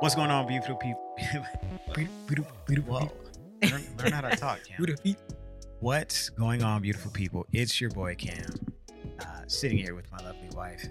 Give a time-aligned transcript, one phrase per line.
[0.00, 1.02] What's going on, beautiful people?
[2.86, 3.10] Whoa.
[3.62, 4.76] Learn, learn how to talk, Cam.
[5.80, 7.46] What's going on, beautiful people?
[7.52, 8.52] It's your boy Cam,
[9.20, 10.86] uh, sitting here with my lovely wife,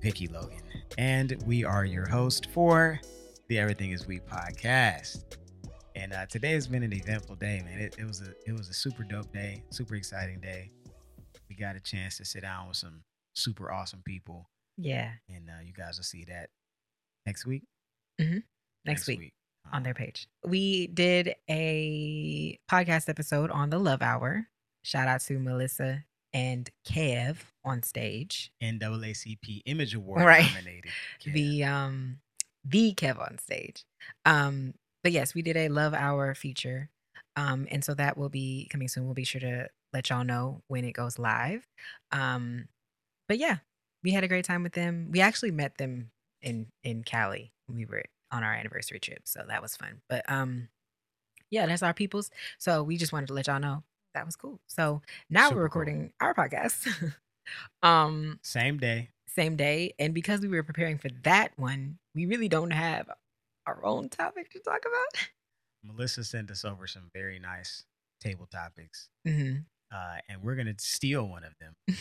[0.00, 0.60] Vicky Logan,
[0.98, 3.00] and we are your host for
[3.48, 5.36] the Everything Is We podcast.
[5.94, 7.78] And uh, today has been an eventful day, man.
[7.78, 10.70] It, it was a it was a super dope day, super exciting day.
[11.48, 13.02] We got a chance to sit down with some
[13.34, 16.48] super awesome people, Yeah, and uh, you guys will see that
[17.26, 17.62] next week.
[18.84, 19.32] Next, week,
[19.72, 20.26] on their page.
[20.46, 24.46] We did a podcast episode on the Love Hour.
[24.82, 28.50] Shout out to Melissa and Kev on stage.
[28.62, 30.46] NAACP Image Award Right.
[30.46, 30.90] nominated.
[31.24, 32.18] The um
[32.64, 33.84] the Kev on stage.
[34.26, 36.90] Um but yes, we did a Love Hour feature.
[37.36, 39.04] Um and so that will be coming soon.
[39.04, 41.66] We'll be sure to let y'all know when it goes live.
[42.12, 42.66] Um
[43.28, 43.58] but yeah,
[44.02, 45.08] we had a great time with them.
[45.12, 46.10] We actually met them
[46.42, 48.02] in in Cali when we were
[48.34, 49.20] on our anniversary trip.
[49.24, 50.02] So that was fun.
[50.08, 50.68] But um
[51.50, 52.30] yeah, that's our peoples.
[52.58, 54.60] So we just wanted to let y'all know that was cool.
[54.66, 55.80] So now Super we're cool.
[55.82, 57.14] recording our podcast.
[57.82, 59.10] um Same day.
[59.28, 59.94] same day.
[59.98, 63.08] And because we were preparing for that one, we really don't have
[63.66, 65.26] our own topic to talk about.
[65.84, 67.84] Melissa sent us over some very nice
[68.20, 69.56] table topics, hmm
[69.94, 71.74] uh, and we're gonna steal one of them.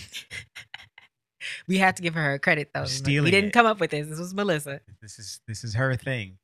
[1.67, 2.85] we have to give her credit though.
[3.05, 3.53] We're We didn't it.
[3.53, 4.07] come up with this.
[4.07, 4.81] This was Melissa.
[5.01, 6.37] This is this is her thing,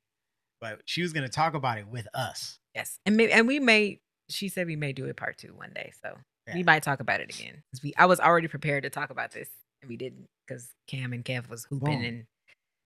[0.60, 2.58] but she was gonna talk about it with us.
[2.74, 2.98] Yes.
[3.06, 5.92] And maybe, and we may she said we may do it part two one day.
[6.02, 6.16] So
[6.54, 7.62] we might talk about it again.
[7.82, 9.48] we I was already prepared to talk about this
[9.82, 12.04] and we didn't because Cam and Kev was hooping Boom.
[12.04, 12.24] and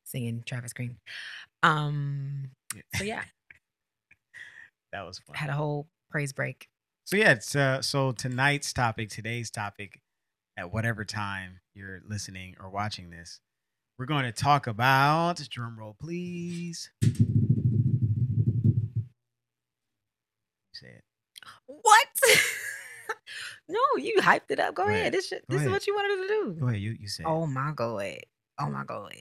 [0.05, 0.97] singing Travis Greene.
[1.62, 2.51] Um
[2.97, 3.23] so yeah,
[4.92, 5.35] that was fun.
[5.37, 6.69] had a whole praise break.
[7.07, 10.01] So yeah, uh, so tonight's topic, today's topic,
[10.56, 13.41] at whatever time you're listening or watching this,
[13.98, 16.91] we're going to talk about drum roll, please.
[20.73, 21.05] Say it.
[21.67, 22.06] What?
[23.68, 24.74] no, you hyped it up.
[24.74, 25.01] Go, Go ahead.
[25.01, 25.12] ahead.
[25.14, 26.56] This shit, this is what you wanted to do.
[26.61, 26.80] Go ahead.
[26.80, 27.24] You you say.
[27.24, 28.18] Oh my god.
[28.61, 29.12] Oh my god.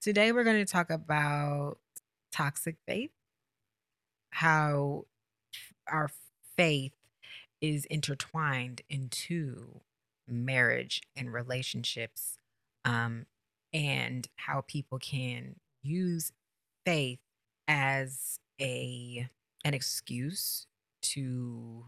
[0.00, 1.78] Today we're going to talk about
[2.32, 3.10] toxic faith.
[4.30, 5.04] How
[5.90, 6.10] our
[6.56, 6.92] faith
[7.60, 9.80] is intertwined into
[10.28, 12.36] marriage and relationships
[12.84, 13.26] um
[13.72, 16.32] and how people can use
[16.84, 17.18] faith
[17.68, 19.28] as a
[19.64, 20.66] an excuse
[21.02, 21.86] to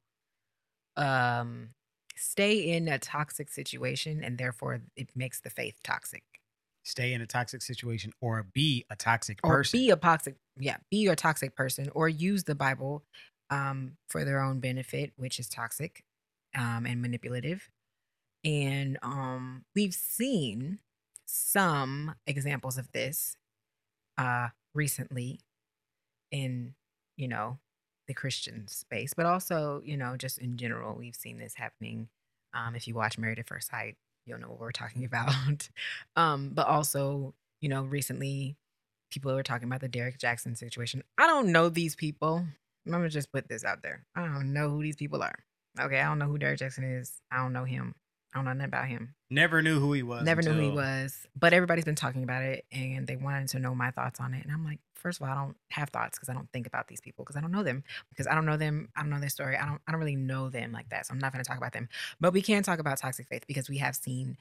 [0.96, 1.70] um
[2.16, 6.22] stay in a toxic situation and therefore it makes the faith toxic
[6.84, 9.78] Stay in a toxic situation or be a toxic or person.
[9.78, 13.04] be a toxic yeah be a toxic person or use the bible
[13.50, 16.02] um for their own benefit which is toxic
[16.56, 17.68] um and manipulative
[18.44, 20.78] and um we've seen
[21.26, 23.36] some examples of this
[24.16, 25.40] uh recently
[26.30, 26.74] in
[27.16, 27.58] you know
[28.06, 32.08] the christian space but also you know just in general we've seen this happening
[32.54, 33.96] um if you watch married at first sight
[34.28, 35.68] you'll know what we're talking about.
[36.14, 38.56] Um but also you know recently
[39.10, 41.02] people were talking about the derek jackson situation.
[41.16, 42.44] I don't know these people.
[42.86, 44.04] I'm gonna just put this out there.
[44.14, 45.38] I don't know who these people are.
[45.80, 47.20] Okay i don't know who derek jackson is.
[47.32, 47.94] I don't know him
[48.38, 50.24] i don't know nothing about him Never knew who he was.
[50.24, 53.58] Never knew who he was, but everybody's been talking about it and they wanted to
[53.58, 54.42] know my thoughts on it.
[54.42, 56.88] And I'm like, first of all, I don't have thoughts because I don't think about
[56.88, 58.88] these people because I don't know them because I don't know them.
[58.96, 59.56] I don't know their story.
[59.58, 59.82] I don't.
[59.86, 61.06] I don't really know them like that.
[61.06, 61.90] So I'm not going to talk about them.
[62.18, 64.38] But we can talk about toxic faith because we have seen.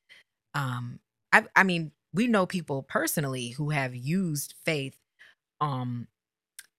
[0.54, 1.00] Um,
[1.34, 1.44] I.
[1.54, 4.96] I mean, we know people personally who have used faith,
[5.60, 6.08] um,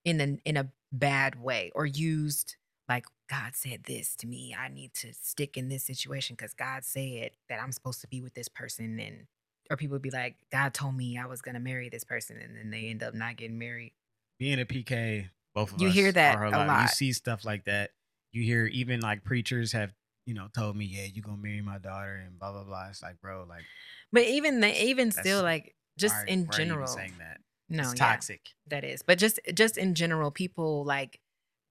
[0.07, 2.57] in a in a bad way or used
[2.89, 4.55] like God said this to me.
[4.59, 8.21] I need to stick in this situation because God said that I'm supposed to be
[8.23, 9.27] with this person, and
[9.71, 12.57] or people would be like, God told me I was gonna marry this person, and
[12.57, 13.93] then they end up not getting married.
[14.39, 16.83] being a PK, both of You us hear that are a alive.
[16.83, 17.91] You see stuff like that.
[18.33, 19.93] You hear even like preachers have,
[20.27, 22.89] you know, told me, "Yeah, you're gonna marry my daughter," and blah blah blah.
[22.89, 23.65] It's like, bro, like,
[24.13, 27.19] But even the, even still, like just why- in why are you even general, saying
[27.19, 28.55] that no, it's yeah, toxic.
[28.69, 29.03] that is.
[29.03, 31.21] But just just in general, people like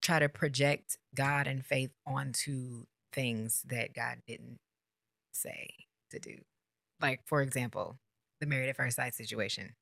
[0.02, 4.60] try to project God and faith onto things that God didn't
[5.34, 5.70] say
[6.12, 6.38] to do.
[7.02, 7.98] Like for example,
[8.40, 9.76] the married at first sight situation.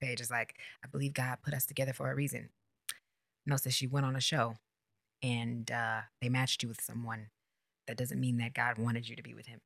[0.00, 0.54] Paige is like,
[0.84, 2.50] I believe God put us together for a reason.
[3.46, 4.56] No, says she went on a show
[5.22, 7.28] and uh, they matched you with someone.
[7.86, 9.60] That doesn't mean that God wanted you to be with him.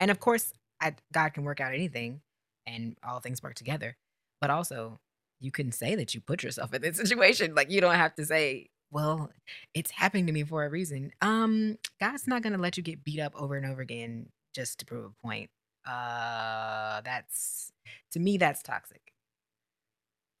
[0.00, 2.20] And of course, I, God can work out anything
[2.66, 3.96] and all things work together.
[4.40, 5.00] But also,
[5.40, 7.54] you couldn't say that you put yourself in this situation.
[7.54, 9.30] Like you don't have to say, well,
[9.74, 11.12] it's happening to me for a reason.
[11.20, 14.86] Um, God's not gonna let you get beat up over and over again just to
[14.86, 15.50] prove a point.
[15.84, 17.72] Uh that's
[18.12, 19.12] to me that's toxic.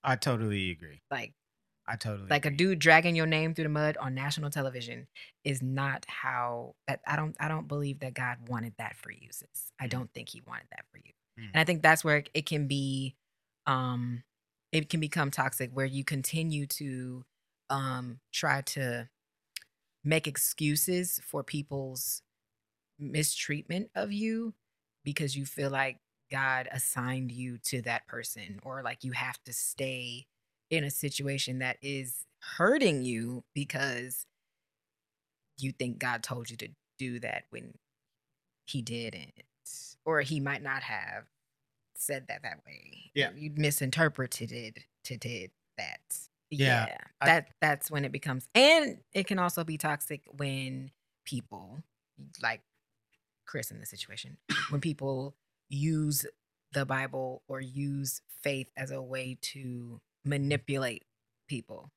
[0.02, 1.00] I totally agree.
[1.10, 1.32] Like
[1.86, 5.06] I totally like a dude dragging your name through the mud on national television
[5.44, 9.28] is not how that I don't I don't believe that God wanted that for you,
[9.30, 9.72] sis.
[9.80, 9.90] I Mm.
[9.90, 11.12] don't think he wanted that for you.
[11.38, 11.50] Mm.
[11.54, 13.14] And I think that's where it can be
[13.66, 14.22] um
[14.72, 17.24] it can become toxic where you continue to
[17.70, 19.08] um try to
[20.04, 22.22] make excuses for people's
[22.98, 24.54] mistreatment of you
[25.04, 25.98] because you feel like
[26.30, 30.26] God assigned you to that person or like you have to stay
[30.70, 34.26] in a situation that is hurting you because
[35.58, 36.68] you think God told you to
[36.98, 37.74] do that when
[38.64, 39.32] he didn't
[40.04, 41.24] or he might not have
[41.96, 43.10] said that that way.
[43.14, 43.30] Yeah.
[43.34, 46.00] You misinterpreted it to did that.
[46.50, 46.98] Yeah, Yeah.
[47.20, 50.90] I- that that's when it becomes and it can also be toxic when
[51.24, 51.82] people
[52.42, 52.62] like
[53.46, 54.38] Chris in the situation,
[54.70, 55.36] when people
[55.68, 56.26] use
[56.72, 61.04] the Bible or use faith as a way to manipulate
[61.48, 61.90] people.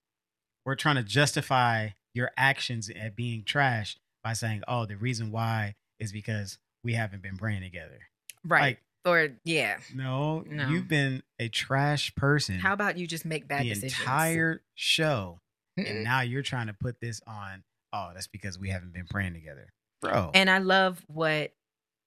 [0.66, 5.76] We're trying to justify your actions at being trash by saying, "Oh, the reason why
[6.00, 8.10] is because we haven't been praying together."
[8.44, 8.62] Right.
[8.62, 9.78] Like, or yeah.
[9.94, 10.68] no, No.
[10.70, 14.00] you've been a trash person How about you just make bad the decisions?
[14.00, 15.40] entire show,
[15.78, 16.04] and Mm-mm.
[16.04, 17.64] now you're trying to put this on.
[17.94, 19.70] Oh, that's because we haven't been praying together,
[20.02, 20.32] bro.
[20.34, 21.52] And I love what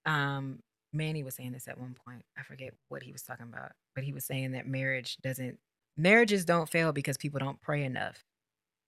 [0.07, 0.61] um
[0.93, 2.25] Manny was saying this at one point.
[2.39, 5.59] I forget what he was talking about, but he was saying that marriage doesn't
[5.97, 8.23] marriages don't fail because people don't pray enough.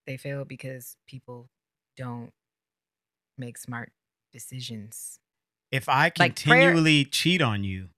[0.05, 1.49] They fail because people
[1.97, 2.31] don't
[3.37, 3.91] make smart
[4.31, 5.19] decisions.
[5.71, 7.89] if I Like, prayer- continually cheat on you,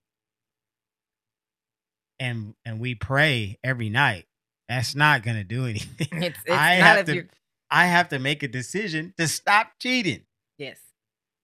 [2.20, 4.26] and and we pray every night,
[4.68, 6.08] that's not gonna do anything.
[6.22, 7.28] It's, it's I have to- you're
[7.70, 10.22] I have to make a decision to stop cheating.
[10.56, 10.78] yes.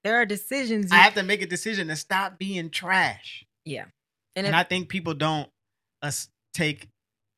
[0.04, 3.44] There are decisions I have to make a decision to stop being trash.
[3.64, 3.84] yeah.
[4.36, 5.48] And And, if, I think people don't
[6.02, 6.88] us take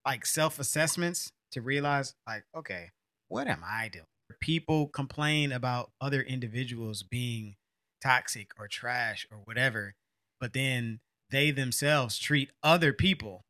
[0.06, 2.90] like self assessments to realize, like, okay,
[3.28, 4.04] what am I doing?
[4.40, 7.56] People complain about other individuals being
[8.02, 9.94] toxic or trash or whatever,
[10.40, 11.00] but then
[11.30, 13.44] they themselves treat other people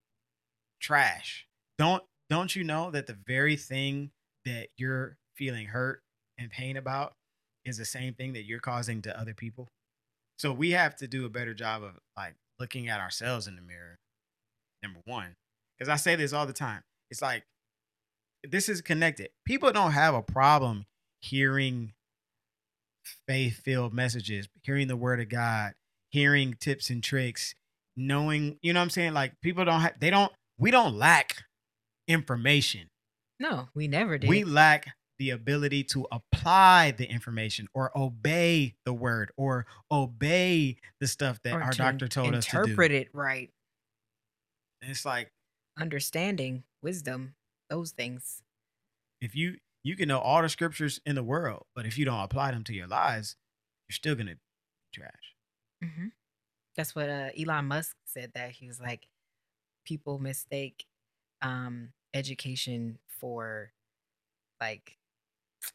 [0.81, 1.46] trash.
[1.78, 4.11] Don't don't you know that the very thing
[4.44, 6.02] that you're feeling hurt
[6.38, 7.12] and pain about
[7.64, 9.69] is the same thing that you're causing to other people?
[10.38, 13.62] So we have to do a better job of like looking at ourselves in the
[13.62, 13.99] mirror.
[14.82, 15.34] Number one,
[15.76, 16.82] because I say this all the time.
[17.11, 17.44] It's like
[18.44, 19.31] this is connected.
[19.44, 20.87] People don't have a problem
[21.20, 21.93] hearing
[23.26, 25.73] faith-filled messages, hearing the word of God,
[26.11, 27.55] hearing tips and tricks,
[27.97, 29.15] knowing, you know what I'm saying?
[29.15, 31.45] Like people don't have they don't we don't lack
[32.09, 32.89] information.
[33.41, 34.29] no, we never did.
[34.29, 34.87] We lack
[35.19, 41.55] the ability to apply the information or obey the word or obey the stuff that
[41.55, 42.57] Or our to doctor told us to do.
[42.59, 43.51] interpret it right.
[44.83, 45.33] And it's like
[45.79, 47.35] Understanding, wisdom,
[47.69, 48.43] those things.
[49.21, 52.21] if you you can know all the scriptures in the world, but if you don't
[52.21, 53.37] apply them to your lives,
[53.89, 54.41] you're still gonna be
[54.95, 55.35] trash.
[55.83, 56.09] hmm
[56.76, 58.32] That's what uh, Elon Musk said.
[58.34, 59.08] That he was like,
[59.84, 60.87] people mistake
[61.43, 63.73] um, education for
[64.61, 64.99] like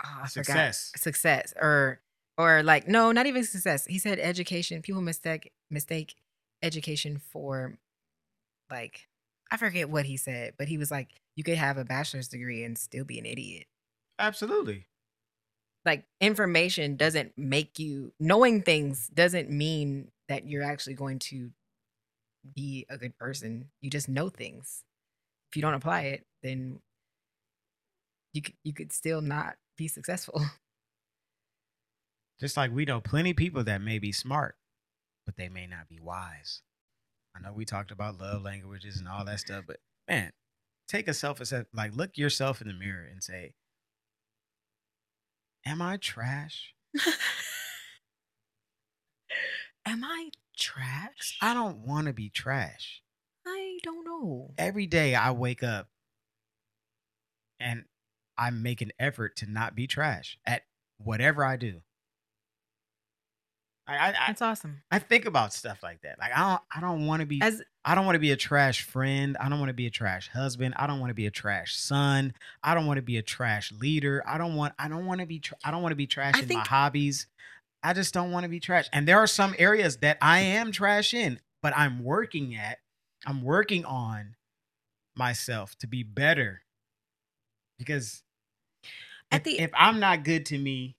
[0.03, 0.45] oh, I forgot.
[0.45, 0.91] Success.
[0.95, 2.01] success, or
[2.37, 3.85] or like no, not even success.
[3.85, 4.81] He said education.
[4.81, 6.15] People mistake mistake
[6.63, 7.77] education for
[8.69, 9.07] like
[9.51, 12.63] I forget what he said, but he was like, you could have a bachelor's degree
[12.63, 13.65] and still be an idiot.
[14.19, 14.87] Absolutely.
[15.85, 21.51] like information doesn't make you knowing things doesn't mean that you're actually going to
[22.55, 24.83] be a good person you just know things
[25.51, 26.79] if you don't apply it then
[28.33, 30.41] you could, you could still not be successful
[32.41, 34.55] Just like we know plenty of people that may be smart,
[35.27, 36.63] but they may not be wise.
[37.35, 39.77] I know we talked about love languages and all that stuff, but
[40.09, 40.31] man,
[40.87, 41.67] take a self assessment.
[41.71, 43.53] Like, look yourself in the mirror and say,
[45.67, 46.73] Am I trash?
[49.85, 53.01] am i trash I don't want to be trash.
[53.45, 55.87] i don't know Every day I wake up
[57.59, 57.85] and
[58.37, 60.63] I make an effort to not be trash at
[60.97, 61.81] whatever I do.
[63.87, 66.17] I, I, that's awesome I think about stuff like that.
[66.19, 68.37] Like I don't I don't want to be as I don't want to be a
[68.37, 69.35] trash friend.
[69.39, 70.75] I don't want to be a trash husband.
[70.77, 72.33] I don't want to be a trash son.
[72.63, 74.23] I don't want to be a trash leader.
[74.25, 76.35] I don't want I don't want to be tr- I don't want to be trash
[76.35, 77.27] I in my hobbies.
[77.83, 78.87] I just don't want to be trash.
[78.93, 82.79] And there are some areas that I am trash in, but I'm working at
[83.25, 84.35] I'm working on
[85.15, 86.63] myself to be better.
[87.77, 88.23] Because
[89.31, 90.95] if, the- if I'm not good to me,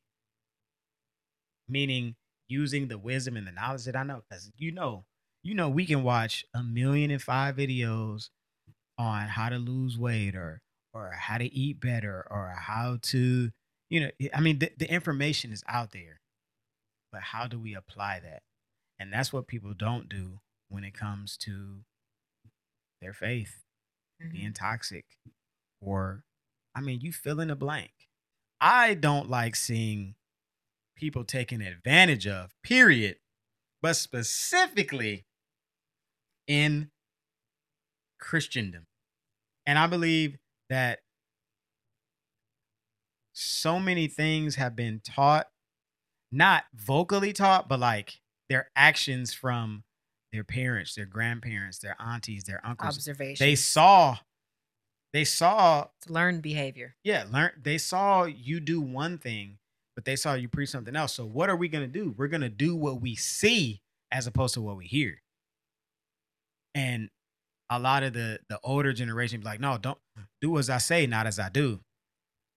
[1.69, 2.17] meaning
[2.49, 5.05] using the wisdom and the knowledge that I know, because you know,
[5.43, 8.31] you know, we can watch a million and five videos
[8.99, 10.63] on how to lose weight or
[10.95, 13.51] or how to eat better or how to
[13.91, 16.22] you know i mean the, the information is out there
[17.13, 18.43] but how do we apply that?
[18.99, 21.85] And that's what people don't do when it comes to
[23.01, 23.65] their faith
[24.23, 24.33] Mhm.
[24.33, 25.05] being toxic
[25.81, 26.25] or
[26.75, 28.09] i mean you fill in the blank.
[28.61, 30.15] I don't like seeing
[30.95, 33.19] people taken advantage of period
[33.81, 35.27] but specifically
[36.47, 36.93] in
[38.19, 38.87] christendom.
[39.67, 40.39] And i believe
[40.69, 41.01] that
[43.33, 45.51] so many things have been taught
[46.33, 49.85] not vocally taught but like their actions from
[50.33, 53.45] their parents their grandparents their aunties their uncles Observation.
[53.45, 54.17] they saw
[55.13, 56.95] they saw It's learned behavior.
[57.05, 59.59] yeah learn they saw you do one thing
[59.95, 62.29] but they saw you preach something else so what are we going to do we're
[62.29, 65.21] going to do what we see as opposed to what we hear
[66.75, 67.11] and
[67.71, 69.99] a lot of the the older generation be like no don't
[70.41, 71.81] do as i say not as i do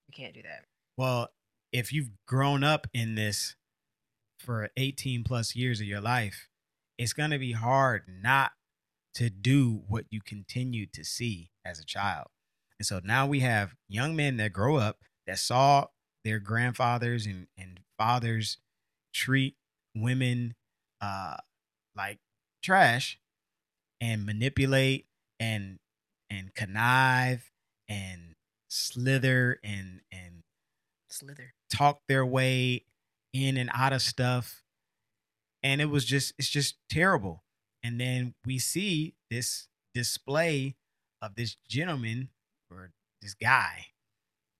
[0.07, 0.63] You can't do that.
[0.97, 1.29] well
[1.73, 3.55] if you've grown up in this
[4.45, 6.47] for 18 plus years of your life
[6.97, 8.51] it's going to be hard not
[9.13, 12.27] to do what you continued to see as a child
[12.79, 15.85] and so now we have young men that grow up that saw
[16.23, 18.57] their grandfathers and, and fathers
[19.13, 19.55] treat
[19.95, 20.55] women
[21.01, 21.37] uh,
[21.95, 22.19] like
[22.61, 23.19] trash
[24.01, 25.05] and manipulate
[25.39, 25.77] and
[26.29, 27.51] and connive
[27.87, 28.35] and
[28.67, 30.43] slither and and
[31.09, 31.53] Slither.
[31.69, 32.83] talk their way
[33.35, 34.63] in and out of stuff.
[35.61, 37.43] And it was just it's just terrible.
[37.83, 40.75] And then we see this display
[41.21, 42.29] of this gentleman
[42.71, 43.87] or this guy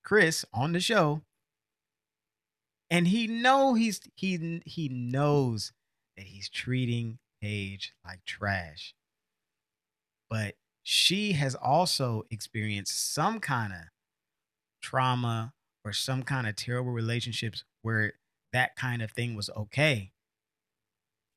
[0.04, 1.22] chris on the show.
[2.90, 5.72] And he know he's he he knows
[6.16, 8.94] that he's treating paige like trash.
[10.28, 13.80] But she has also experienced some kind of
[14.80, 15.52] trauma
[15.84, 18.14] or some kind of terrible relationships where
[18.56, 20.10] that kind of thing was okay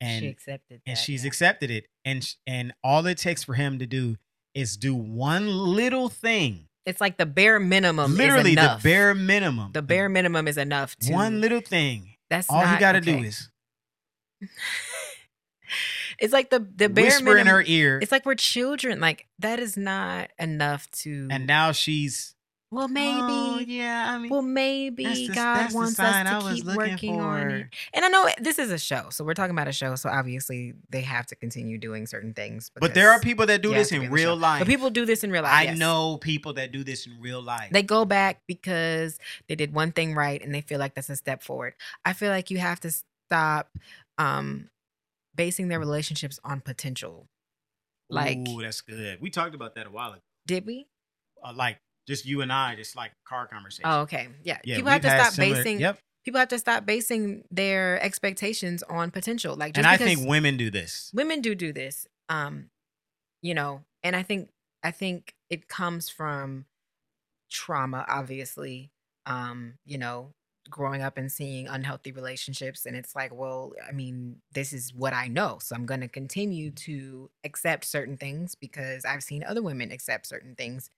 [0.02, 0.90] and she accepted that.
[0.90, 1.28] and she's yeah.
[1.28, 4.16] accepted it and and all it takes for him to do
[4.56, 8.16] is do one little thing It's like the bare minimum.
[8.16, 12.62] literally the bare minimum The bare minimum is enough to one little thing That's all
[12.64, 13.20] not, he got to okay.
[13.20, 13.50] do is
[16.20, 17.42] it's like the the bare whisper minimum.
[17.42, 19.00] in her ear It's like we're children.
[19.00, 21.28] Like that is not enough to.
[21.30, 22.36] and now she's
[22.72, 23.18] well, maybe.
[23.20, 26.78] "Oh, yeah i mean Well, maybe the- God wants us I to was keep looking
[26.92, 27.68] working on it.
[27.94, 29.96] And I know this is a show, so we're talking about a show.
[29.96, 32.70] So obviously they have to continue doing certain things.
[32.80, 34.14] but there are people that do have this in on the show.
[34.14, 35.54] real life But people do this in real life.
[35.54, 35.78] i yes.
[35.78, 39.92] know people that do this in real life They go back because they did one
[39.92, 41.74] thing right and they feel like that's a step forward.
[42.06, 43.78] I feel like you have to stop
[44.18, 44.70] um
[45.36, 47.28] basing their relationships on potential.
[48.10, 50.88] Like, Ooh, that's good we talked about that a while ago did we?
[51.44, 54.28] uh, like just you and i just like car conversation Oh, okay.
[54.44, 54.58] Yeah.
[54.66, 58.84] yeah people have to stop similar- basing yep people have to stop basing their expectations
[58.84, 59.56] on potential.
[59.56, 62.06] Like just and i think women do this women do do this.
[62.28, 62.70] Um,
[63.42, 64.50] you know, and I think
[64.84, 66.66] I think it comes from
[67.50, 68.92] trauma, obviously.
[69.26, 70.34] Um, you know,
[70.70, 75.14] growing up and seeing unhealthy relationships, and it's like, well, I mean, this is what
[75.14, 79.62] I know, so I'm going to continue to accept certain things because I've seen other
[79.64, 80.90] women accept certain things,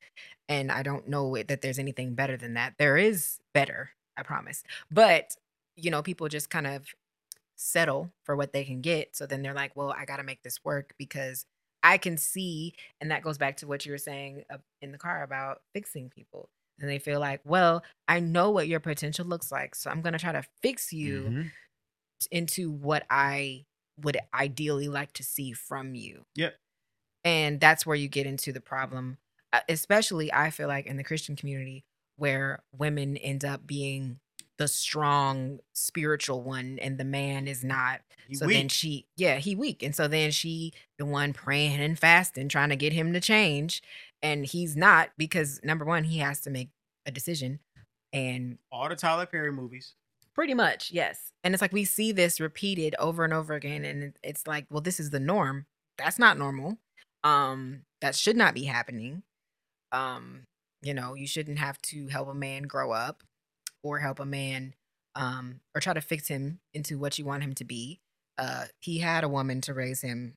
[0.49, 2.75] and I don't know it- that there's anything better than that.
[2.77, 5.35] There is better, I promise, but
[5.77, 6.93] you know, people just kind of
[7.55, 9.15] settle for what they can get.
[9.15, 11.45] So then they're like, well, I got to make this work because
[11.83, 12.73] I can see.
[12.99, 14.43] And that goes back to what you were saying
[14.81, 16.49] in the car about fixing people.
[16.81, 19.75] And they feel like, well, I know what your potential looks like.
[19.75, 21.51] So I'm going to try to fix you Mhm.
[22.31, 23.65] into what I
[23.97, 26.25] would ideally like to see from you.
[26.35, 26.55] Yep.
[27.23, 29.17] And that's where you get into the problem,
[29.53, 31.83] uh, especially I feel like in the Christian community
[32.15, 34.19] where women end up being
[34.57, 38.01] the strong spiritual one and the man is not.
[38.27, 39.81] He so then she, yeah, he weak.
[39.81, 43.81] And so then she, the one praying and fasting, trying to get him to change.
[44.23, 46.69] And he's not because number one, he has to make
[47.05, 47.59] a decision.
[48.13, 49.95] And all the Tyler Perry movies.
[50.33, 51.31] Pretty much, yes.
[51.43, 54.81] And it's like we see this repeated over and over again and it's like, well,
[54.81, 55.65] this is the norm.
[55.97, 56.77] That's not normal.
[57.23, 59.23] Um that should not be happening.
[59.91, 60.43] Um
[60.81, 63.23] you know, you shouldn't have to help a man grow up
[63.83, 64.73] or help a man
[65.15, 67.99] um or try to fix him into what you want him to be.
[68.37, 70.35] Uh he had a woman to raise him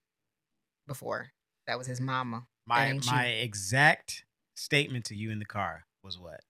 [0.89, 1.31] before.
[1.67, 2.47] That was his mama.
[2.67, 6.41] My my exact statement to you in the car was what?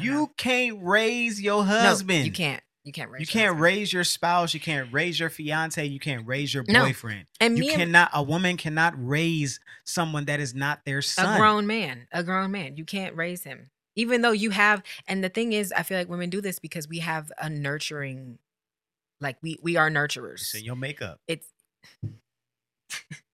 [0.00, 0.26] You know.
[0.36, 2.26] can't raise your No, husband.
[2.26, 2.62] you can't.
[2.84, 3.20] You can't raise.
[3.20, 3.62] You your can't husband.
[3.62, 4.54] raise your spouse.
[4.54, 5.84] You can't raise your fiance.
[5.84, 6.84] You can't raise your No.
[6.84, 7.26] boyfriend.
[7.40, 8.10] And You me and cannot.
[8.12, 11.34] A woman cannot raise someone that is not their son.
[11.34, 12.76] a grown man, a grown man.
[12.76, 14.82] You can't raise him, even though you have.
[15.08, 18.38] And the thing is, I feel like women do this because we have a nurturing,
[19.20, 20.42] like we we are nurturers.
[20.42, 21.18] It's in your makeup.
[21.26, 21.48] it's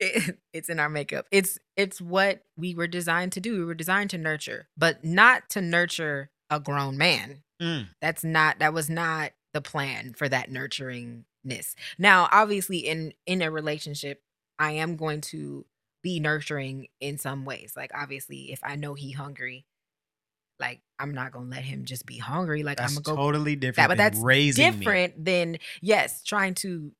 [0.00, 1.26] it, it's in our makeup.
[1.30, 3.58] It's it's what we were designed to do.
[3.58, 7.42] We were designed to nurture, but not to nurture a grown man.
[7.62, 7.88] Mm.
[8.00, 11.74] That's not that was not the plan for that nurturingness.
[11.98, 14.22] Now, obviously in in a relationship,
[14.58, 15.66] I am going to
[16.02, 17.74] be nurturing in some ways.
[17.76, 19.66] Like obviously if I know he hungry,
[20.58, 22.62] like I'm not going to let him just be hungry.
[22.62, 23.76] Like That's I'm going to go totally different.
[23.76, 24.70] that, but than that's raising me.
[24.70, 26.92] different than yes, trying to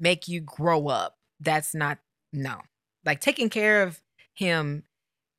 [0.00, 1.16] make you grow up.
[1.40, 1.98] That's not
[2.32, 2.60] no.
[3.04, 4.00] Like taking care of
[4.34, 4.84] him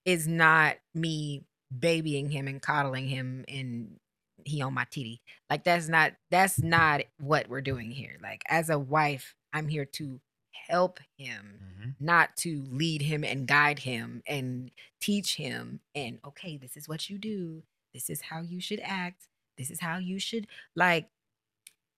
[0.05, 1.43] is not me
[1.77, 4.00] babying him and coddling him and
[4.45, 5.21] he on my titty.
[5.50, 8.17] Like that's not that's not what we're doing here.
[8.21, 10.19] Like as a wife, I'm here to
[10.67, 11.95] help him, Mhm.
[12.00, 14.71] not to lead him and guide him and
[15.01, 17.63] teach him and okay, this is what you do.
[17.93, 19.27] This is how you should act.
[19.57, 21.09] This is how you should like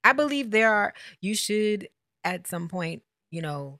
[0.04, 1.90] I believe there are you should
[2.24, 3.80] at some point, you know,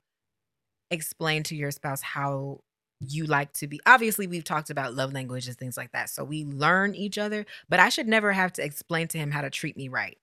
[0.92, 2.62] explain to your spouse how
[3.00, 3.80] you like to be.
[3.86, 6.10] Obviously, we've talked about love languages, things like that.
[6.10, 9.42] So we learn each other, but I should never have to explain to him how
[9.42, 10.18] to treat me right.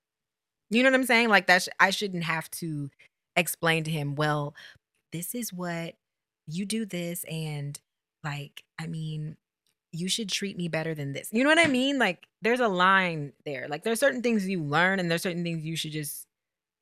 [0.70, 1.28] You know what I'm saying?
[1.28, 2.90] Like that sh- I shouldn't have to
[3.36, 4.54] explain to him, well,
[5.12, 5.94] this is what
[6.46, 7.78] you do this and
[8.24, 9.36] like I mean,
[9.92, 11.28] you should treat me better than this.
[11.32, 11.98] You know what I mean?
[11.98, 13.66] Like there's a line there.
[13.68, 16.26] Like there's certain things you learn and there's certain things you should just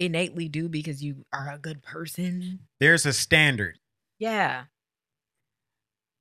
[0.00, 2.60] innately do because you are a good person.
[2.80, 3.78] There's a standard.
[4.18, 4.64] Yeah.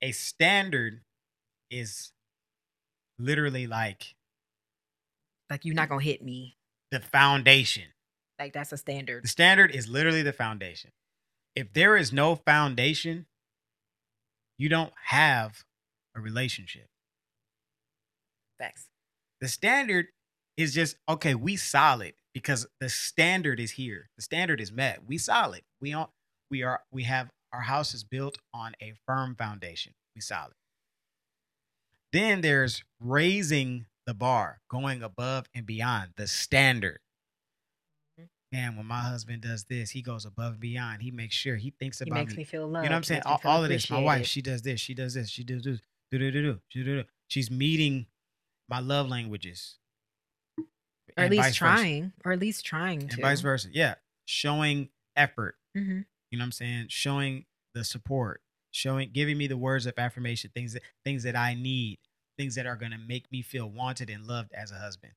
[0.01, 1.01] A standard
[1.71, 2.12] is
[3.17, 4.15] literally like
[5.50, 6.57] Like you're not going to hit me.
[6.91, 7.83] the foundation.
[8.38, 9.24] Like that's a standard.
[9.24, 10.91] The standard is literally the foundation.
[11.55, 13.25] If there is no foundation,
[14.57, 15.63] you don't have
[16.15, 16.87] a relationship.
[18.57, 18.87] Facts.
[19.42, 20.07] The standard
[20.57, 24.09] is just okay, we solid because the standard is here.
[24.18, 25.00] The standard is met.
[25.05, 25.61] We solid.
[25.81, 26.07] We on
[26.51, 29.94] we are we have our house is built on a firm foundation.
[30.15, 30.53] We solid.
[32.11, 37.00] Then there's raising the bar, going above and beyond the standard.
[38.20, 38.27] Mhm.
[38.51, 41.03] Man, when my husband does this, he goes above and beyond.
[41.03, 42.37] He makes sure he thinks about He makes me.
[42.37, 42.85] me feel loved.
[42.85, 43.22] You know what I'm saying?
[43.25, 43.89] All, all of this.
[43.89, 45.79] My wife, she does this, she does this, she does this.
[46.11, 47.03] Do do do do do do.
[47.27, 48.07] She's meeting
[48.68, 49.77] my love languages.
[51.17, 51.57] Or at least vice versa.
[51.59, 53.03] trying, or at least trying to.
[53.05, 53.22] And to.
[53.22, 53.69] vice versa.
[53.72, 53.95] Yeah.
[54.25, 55.55] Showing effort.
[55.75, 56.05] Mhm.
[56.31, 56.87] You know what I'm saying?
[56.89, 58.41] Showing the support,
[58.72, 62.00] showing giving me the words of affirmation, things that things that I need,
[62.37, 65.13] things that are gonna make me feel wanted and loved as a husband,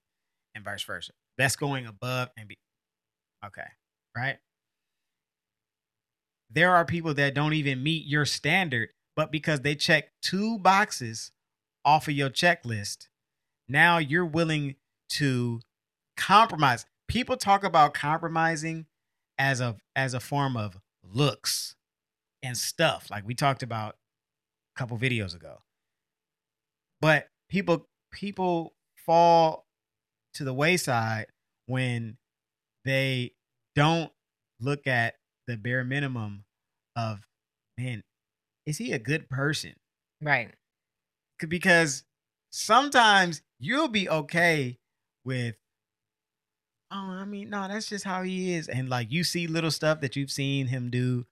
[0.54, 1.12] and vice versa.
[1.38, 2.56] That's going above and be
[3.44, 3.68] okay,
[4.16, 4.38] right?
[6.50, 11.32] There are people that don't even meet your standard, but because they check two boxes
[11.84, 13.08] off of your checklist,
[13.68, 14.76] now you're willing
[15.10, 15.60] to
[16.22, 16.86] compromise.
[17.08, 18.86] People talk about compromising
[19.38, 21.74] as a as a form of looks
[22.42, 23.96] and stuff like we talked about
[24.74, 25.58] a couple videos ago
[27.00, 29.64] but people people fall
[30.34, 31.26] to the wayside
[31.66, 32.16] when
[32.84, 33.32] they
[33.74, 34.12] don't
[34.60, 35.14] look at
[35.46, 36.44] the bare minimum
[36.94, 37.26] of
[37.78, 38.02] man
[38.66, 39.74] is he a good person
[40.22, 40.50] Right.
[41.48, 42.04] Because
[42.50, 44.78] sometimes you'll be okay
[45.24, 45.56] with
[46.92, 50.00] oh i mean no that's just how he is and like you see little stuff
[50.00, 51.24] that you've seen him do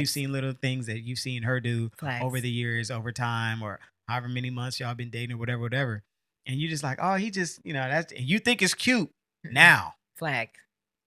[0.00, 2.24] you've seen little things that you've seen her do Flags.
[2.24, 3.78] over the years over time or
[4.08, 6.02] however many months y'all been dating or whatever whatever
[6.46, 9.10] and you just like oh he just you know that's and you think it's cute
[9.44, 10.48] now flag.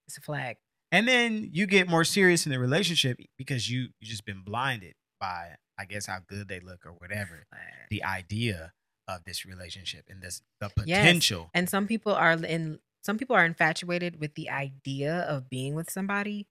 [0.08, 0.58] It's a flag.
[0.92, 4.94] and then you get more serious in the relationship because you you just been blinded
[5.20, 7.62] by i guess how good they look or whatever Flag.
[7.90, 8.74] the idea
[9.08, 11.00] of this relationship and this the Yes.
[11.00, 15.76] potential And some people are in some people are infatuated with the idea of being
[15.76, 16.48] with somebody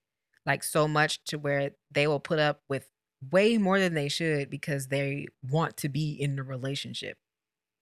[0.47, 2.89] like so much to where they will put up with
[3.31, 7.19] way more than they should because they want to be in the relationship.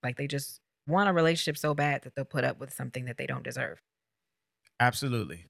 [0.03, 3.17] Like they just want a relationship so bad that they'll put up with something that
[3.17, 3.81] they don't deserve.
[4.81, 5.47] absolutely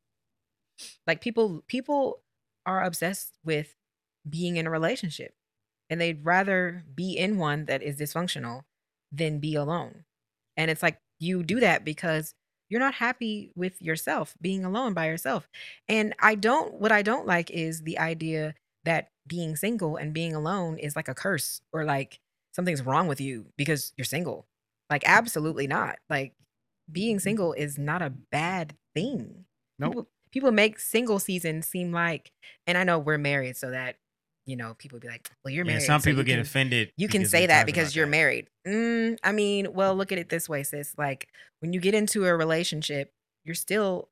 [1.07, 2.23] Like people people
[2.67, 3.75] are obsessed with
[4.29, 5.35] being in a relationship
[5.91, 8.63] and they'd rather be in one that is dysfunctional
[9.11, 10.05] than be alone.
[10.57, 12.35] And it's like you do that because
[12.69, 15.49] you're not happy with yourself being alone by yourself.
[15.89, 18.55] And I don't what I don't like is the idea
[18.85, 22.21] that being single and being alone is like a curse or like
[22.53, 24.47] something's wrong with you because you're single.
[24.91, 25.99] Like absolutely not.
[26.09, 26.35] Like
[26.91, 27.23] being mm-hmm.
[27.23, 29.45] single is not a bad thing.
[29.79, 29.93] Nope.
[29.93, 32.33] People, people make single season seem like,
[32.67, 33.97] and I know we're married, so that
[34.49, 36.91] you know people be like, "Well, you're Yeah, married." some so people get can- offended.
[36.97, 38.11] You can say that because you're that.
[38.11, 38.49] married.
[38.67, 40.95] Mm, I mean, well, look at it this way, sis.
[40.99, 41.29] Like
[41.61, 43.13] when you get into a relationship,
[43.45, 44.09] you're still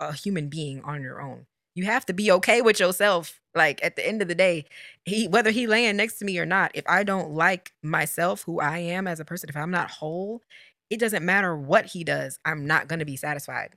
[0.00, 1.46] a human being on your own.
[1.74, 3.40] You have to be okay with yourself.
[3.54, 4.64] Like at the end of the day,
[5.04, 8.60] he whether he laying next to me or not, if I don't like myself, who
[8.60, 10.42] I am as a person, if I'm not whole,
[10.90, 12.38] it doesn't matter what he does.
[12.44, 13.74] I'm not to be satisfied.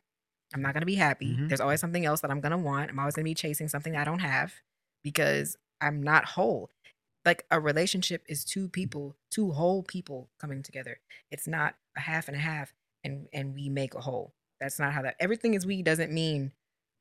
[0.54, 1.36] I'm not to be happy.
[1.36, 1.48] Mhm.
[1.50, 2.89] There's always something else that I'm to want.
[2.89, 4.54] I'm always to be chasing something I don't have
[5.04, 6.70] because I'm not whole.
[7.26, 11.00] Like a relationship is two people, two whole people coming together.
[11.32, 14.34] It's not a half and a half and and we make a whole.
[14.60, 16.52] That's not how that everything is we doesn't mean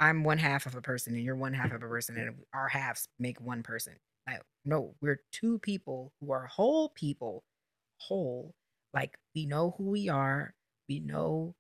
[0.01, 2.69] I'm one half of a person and you're one half of a person and our
[2.69, 3.95] halves make one person.
[4.27, 7.45] Like no, we're two people who are whole people,
[7.99, 8.55] whole.
[8.95, 10.55] Like we know who we are,
[10.89, 11.55] we know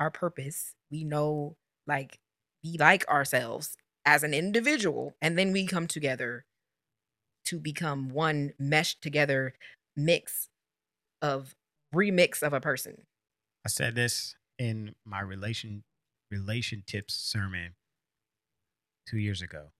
[0.00, 2.18] our purpose, we know like
[2.64, 6.46] we like ourselves as an individual, and then we come together
[7.44, 9.54] to become one meshed together
[9.96, 10.48] mix
[11.20, 11.54] of
[11.94, 13.02] remix of a person.
[13.64, 15.82] I said this in my relation
[16.30, 17.74] relation tips sermon
[19.08, 19.70] two years ago.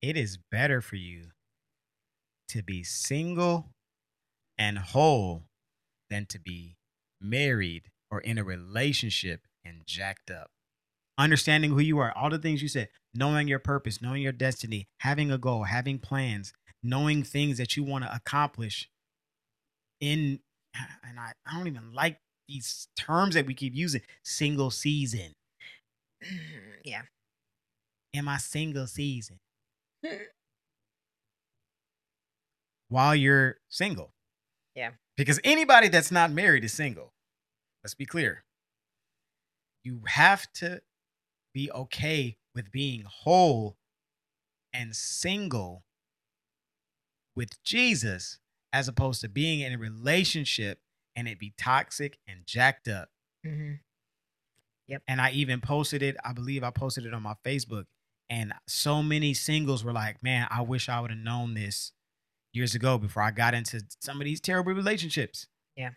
[0.00, 1.30] It is better for you
[2.48, 3.70] to be single
[4.58, 5.44] and whole
[6.10, 6.76] than to be
[7.20, 10.50] married or in a relationship and jacked up.
[11.16, 14.88] Understanding who you are, all the things you said, knowing your purpose, knowing your destiny,
[14.98, 18.88] having a goal, having plans, knowing things that you want to accomplish
[20.00, 20.40] in
[20.74, 25.32] and I, I don't even like these terms that we keep using single season.
[26.22, 27.02] Mm-hmm, yeah.
[28.12, 29.38] in my single season?
[30.04, 30.16] Hmm.
[32.88, 34.10] While you're single.
[34.74, 34.90] Yeah.
[35.16, 37.12] because anybody that's not married is single.
[37.84, 38.44] Let's be clear.
[39.84, 40.80] You have to
[41.54, 43.78] be okay with being whole
[44.72, 45.84] and single
[47.36, 48.38] with jesus
[48.72, 50.80] as opposed to being in a relationship
[51.16, 53.08] and it be toxic and jacked up
[53.44, 53.74] hmm
[55.08, 56.16] and I even posted it.
[56.24, 57.84] I believe I posted it on my Facebook,
[58.30, 61.92] and so many singles were like, "Man, I wish I would have known this
[62.52, 65.94] years ago before I got into some of these terrible relationships, Yeah.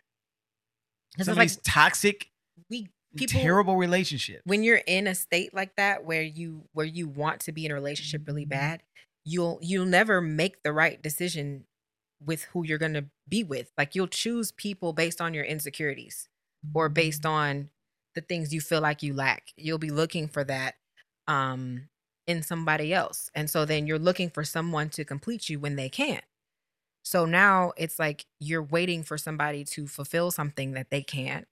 [1.23, 2.29] some it's of like these toxic,
[2.69, 7.07] we people terrible relationships." when you're in a state like that where you where you
[7.07, 8.83] want to be in a relationship really bad,
[9.25, 11.65] you'll you'll never make the right decision
[12.23, 13.71] with who you're going to be with.
[13.77, 16.27] Like you'll choose people based on your insecurities
[16.73, 17.69] or based on
[18.15, 19.49] the things you feel like you lack.
[19.57, 20.75] You'll be looking for that
[21.27, 21.89] um
[22.25, 23.29] in somebody else.
[23.35, 26.25] And so then you're looking for someone to complete you when they can't.
[27.03, 31.47] So now it's like you're waiting for somebody to fulfill something that they can't.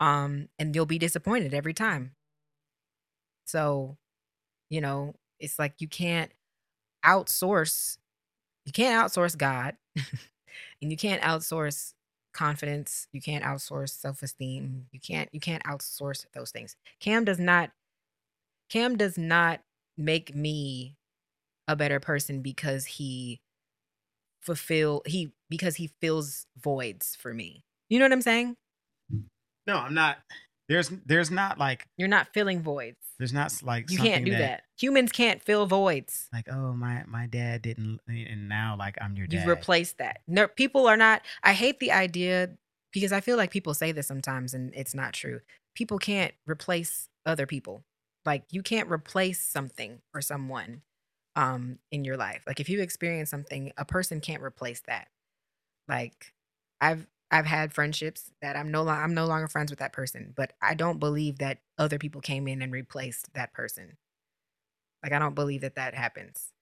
[0.00, 2.12] Um and you'll be disappointed every time.
[3.46, 3.96] So,
[4.70, 6.32] you know, it's like you can't
[7.04, 7.98] outsource
[8.66, 11.94] you can't outsource God and you can't outsource
[12.34, 14.86] confidence, you can't outsource self-esteem.
[14.92, 16.76] You can't you can't outsource those things.
[17.00, 17.70] Cam does not
[18.70, 19.60] Cam does not
[19.96, 20.96] make me
[21.68, 23.40] a better person because he
[24.40, 27.64] fulfill he because he fills voids for me.
[27.88, 28.56] You know what I'm saying?
[29.66, 30.18] No, I'm not.
[30.68, 32.96] There's there's not like You're not filling voids.
[33.18, 34.62] there's not like You can't do that.
[34.78, 36.28] Humans can't fill voids.
[36.32, 39.38] Like oh my my dad didn't, and now like I'm your dad.
[39.38, 40.20] You've replaced that.
[40.26, 41.22] No, people are not.
[41.42, 42.50] I hate the idea
[42.92, 45.40] because I feel like people say this sometimes and it's not true.
[45.74, 47.84] People can't replace other people.
[48.24, 50.82] Like you can't replace something or someone
[51.36, 52.42] um in your life.
[52.46, 55.08] Like if you experience something, a person can't replace that.
[55.88, 56.32] Like
[56.80, 60.32] I've I've had friendships that I'm no longer I'm no longer friends with that person,
[60.36, 63.96] but I don't believe that other people came in and replaced that person.
[65.02, 66.52] Like I don't believe that that happens.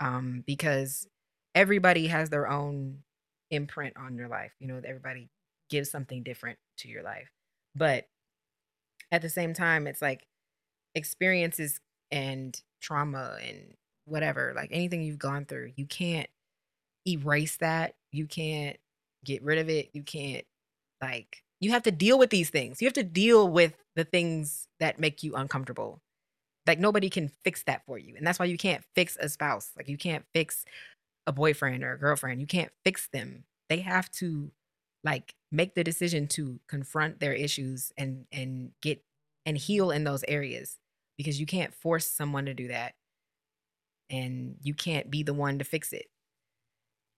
[0.00, 1.06] Um because
[1.54, 3.04] everybody has their own
[3.50, 4.52] imprint on your life.
[4.60, 5.30] You know, everybody
[5.70, 7.30] gives something different to your life.
[7.76, 8.08] But
[9.12, 10.26] at the same time, it's like
[10.94, 13.74] experiences and trauma and
[14.06, 16.28] whatever, like anything you've gone through, you can't
[17.06, 17.96] erase that.
[18.12, 18.78] You can't
[19.24, 19.90] get rid of it.
[19.92, 20.44] You can't,
[21.02, 22.80] like, you have to deal with these things.
[22.82, 26.00] You have to deal with the things that make you uncomfortable.
[26.66, 28.14] Like, nobody can fix that for you.
[28.16, 29.70] And that's why you can't fix a spouse.
[29.76, 30.64] Like, you can't fix
[31.26, 32.40] a boyfriend or a girlfriend.
[32.40, 33.44] You can't fix them.
[33.68, 34.50] They have to
[35.04, 39.02] like make the decision to confront their issues and and get
[39.46, 40.78] and heal in those areas
[41.16, 42.94] because you can't force someone to do that
[44.10, 46.06] and you can't be the one to fix it.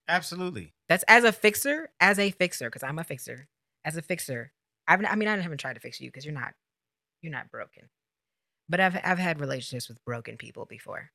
[0.09, 0.73] Absolutely.
[0.89, 3.49] That's as a fixer, as a fixer cuz I'm a fixer.
[3.85, 4.53] As a fixer,
[4.87, 6.55] I've, I mean, I haven't tried to fix you because you're not,
[7.23, 7.89] you're not broken.
[8.69, 11.11] But I've I've had relationships with broken people before,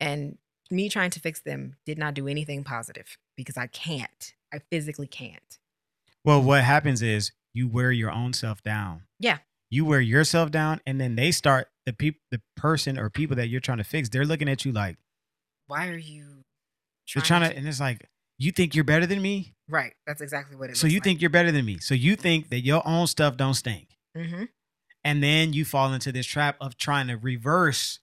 [0.00, 0.36] and
[0.70, 4.34] me trying to fix them did not do anything positive because I can't.
[4.52, 5.58] I physically can't.
[6.24, 9.02] Well, what happens is you wear your own self down.
[9.18, 9.38] Yeah.
[9.70, 13.48] You wear yourself down, and then they start the people, the person or people that
[13.48, 14.08] you're trying to fix.
[14.10, 14.98] They're looking at you like,
[15.66, 16.42] Why are you?
[17.14, 18.08] they're trying to, and it's like,
[18.42, 19.94] you think you're better than me, Right.
[20.06, 20.80] That's exactly what it is.
[20.80, 21.78] so you think you're better than me.
[21.78, 24.44] So you think that your own stuff don't stink, Mm-hmm.
[25.04, 28.00] and then you fall into this trap of trying to reverse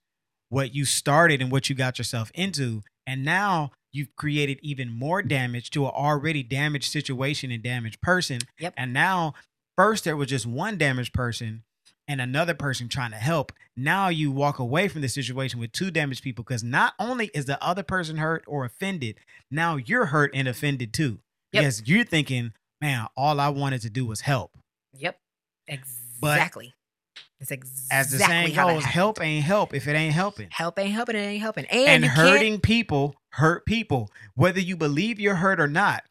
[0.48, 5.22] what you started and what you got yourself into, and now you've created even more
[5.22, 8.38] damage to an already damaged situation and damaged person.
[8.58, 8.74] Yep.
[8.76, 9.34] And now,
[9.76, 11.62] first there was just one damaged person
[12.10, 13.52] and another person trying to help.
[13.76, 17.44] Now you walk away from the situation with two damaged people because not only is
[17.44, 19.18] the other person hurt or offended,
[19.48, 21.20] now you're hurt and offended too.
[21.52, 21.62] Yep.
[21.62, 24.50] Because you're thinking, man, all I wanted to do was help.
[24.98, 25.20] Yep.
[25.68, 26.74] Exactly.
[27.38, 30.48] It's exactly As the saying how goes, help ain't help if it ain't helping.
[30.50, 31.14] Help ain't helping.
[31.14, 31.64] It ain't helping.
[31.66, 36.02] And, and you can't- hurting people hurt people whether you believe you're hurt or not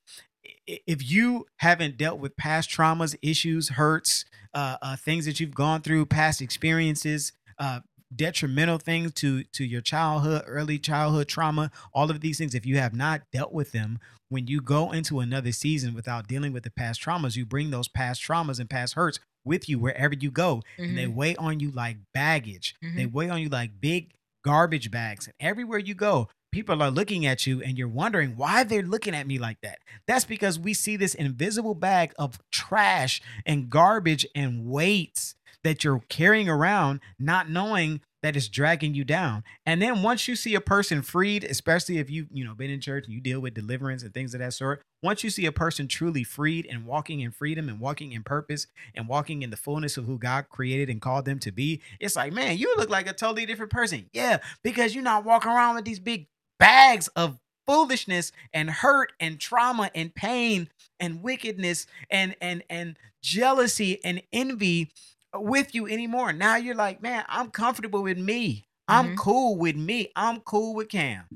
[0.66, 5.82] if you haven't dealt with past traumas issues hurts uh, uh, things that you've gone
[5.82, 7.80] through past experiences uh,
[8.16, 12.78] detrimental things to to your childhood early childhood trauma all of these things if you
[12.78, 16.72] have not dealt with them when you go into another season without dealing with the
[16.72, 20.62] past traumas you bring those past traumas and past hurts with you wherever you go
[20.78, 21.14] and they Mhm.
[21.14, 22.76] weigh on you like baggage.
[22.96, 23.12] They Mhm.
[23.14, 24.12] weigh on you like big
[24.44, 25.28] garbage bags.
[25.28, 29.16] And everywhere you go, people are looking at you and you're wondering why they're looking
[29.16, 29.80] at me like that.
[30.08, 36.04] That's because we see this invisible bag of trash and garbage and weights that you're
[36.10, 39.44] carrying around, not knowing that it's dragging you down.
[39.66, 42.82] And then once you see a person freed, especially if you, you know, been in
[42.82, 45.52] church and you deal with deliverance and things of that sort, once you see a
[45.52, 49.58] person truly freed and walking in freedom and walking in purpose and walking in the
[49.58, 52.90] fullness of who God created and called them to be, it's like, man, you look
[52.90, 54.10] like a totally different person.
[54.12, 56.28] Yeah, because you're not walking around with these big
[56.60, 60.70] bags of foolishness and hurt and trauma and pain
[61.00, 64.92] and wickedness and and and jealousy and envy
[65.36, 66.34] with you anymore.
[66.34, 68.66] Now you're like, man, I'm comfortable with me.
[68.88, 69.18] I'm Mhm.
[69.18, 70.12] cool with me.
[70.16, 71.28] I'm cool with Cam.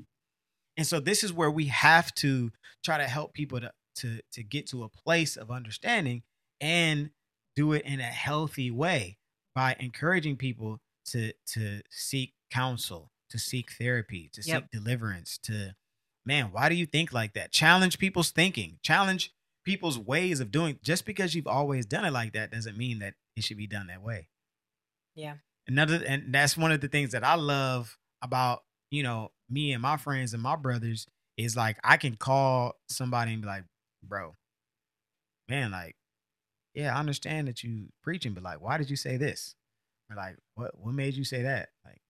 [0.76, 2.52] And so this is where we have to
[2.84, 6.22] try to help people to to to get to a place of understanding
[6.60, 7.10] and
[7.56, 9.18] do it in a healthy way
[9.54, 14.62] by encouraging people to to seek counsel, to seek therapy, to Yep.
[14.64, 15.76] seek deliverance, to
[16.24, 17.52] man, why do you think like that?
[17.52, 18.78] Challenge people's thinking.
[18.82, 19.32] Challenge
[19.64, 23.14] people's ways of doing just because you've always done it like that doesn't mean that
[23.36, 24.28] it should be done that way
[25.14, 25.36] Yeah.
[25.66, 29.82] another and that's one of the things that I love about you know me and
[29.82, 33.64] my friends and my brothers is like I can call somebody and be like,
[34.02, 34.36] bro,
[35.48, 35.96] man, like,
[36.74, 39.54] yeah, I understand that you preaching, but like, why did you say this?
[40.10, 41.70] Or like, what what made you say that?
[41.84, 42.00] Like,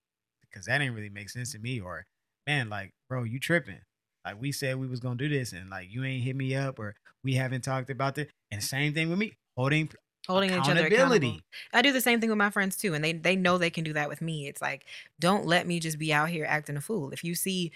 [0.54, 1.80] because that didn't really make sense to me.
[1.80, 2.04] Or
[2.46, 3.80] man, like, bro, you tripping.
[4.24, 6.78] Like we said we was gonna do this, and like you ain't hit me up,
[6.78, 8.30] or we haven't talked about it.
[8.50, 9.90] And same thing with me, holding
[10.26, 10.86] Holding each other accountable.
[10.86, 11.42] accountability.
[11.74, 13.84] I do the same thing with my friends too, and they they know they can
[13.84, 14.46] do that with me.
[14.48, 14.86] It's like,
[15.20, 17.10] don't let me just be out here acting a fool.
[17.10, 17.72] If you see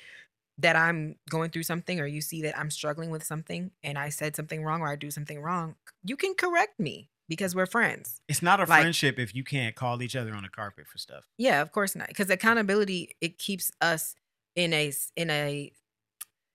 [0.56, 4.08] that I'm going through something, or you see that I'm struggling with something, and I
[4.08, 8.20] said something wrong, or I do something wrong, you can correct me because we're friends.
[8.28, 10.98] It's not a Like- friendship if you can't call each other on the carpet for
[10.98, 11.24] stuff.
[11.36, 12.08] Yeah, of course not.
[12.08, 14.14] Because accountability it keeps us
[14.56, 15.72] in a in a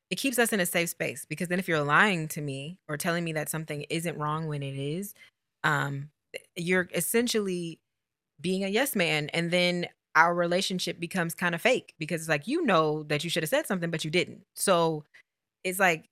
[0.10, 1.26] it keeps us in a safe space.
[1.26, 4.62] Because then if you're lying to me or telling me that something isn't wrong when
[4.62, 5.14] it is,
[5.64, 6.10] um,
[6.56, 7.80] you're essentially
[8.42, 12.48] being a yes man, and then our relationship becomes kind of fake because it's like
[12.48, 14.44] you know that you should have said something but you didn't.
[14.56, 15.04] So
[15.64, 16.06] it's like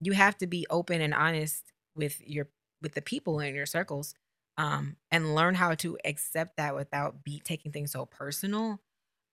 [0.00, 2.48] you have to be open and honest with your
[2.82, 4.14] with the people in your circles
[4.58, 8.80] um and learn how to accept that without be taking things so personal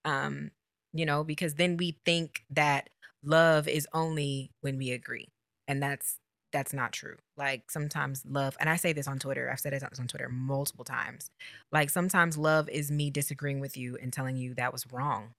[0.05, 0.51] um
[0.93, 2.89] you know because then we think that
[3.23, 5.27] love is only when we agree
[5.67, 6.17] and that's
[6.51, 7.15] that's not true.
[7.37, 10.83] Like sometimes love and i say this on twitter i've said it on twitter multiple
[10.83, 11.29] times
[11.71, 15.35] like sometimes love is me disagreeing with you and telling you that was wrong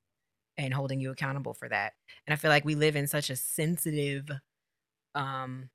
[0.56, 1.94] and holding you accountable for that.
[2.26, 4.30] And i feel like we live in such a sensitive
[5.14, 5.70] um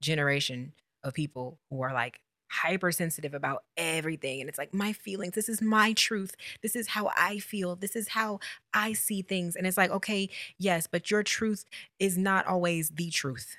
[0.00, 0.72] generation
[1.04, 5.60] of people who are like hypersensitive about everything and it's like my feelings this is
[5.60, 8.38] my truth this is how i feel this is how
[8.72, 11.64] i see things and it's like okay yes but your truth
[11.98, 13.56] is not always the truth.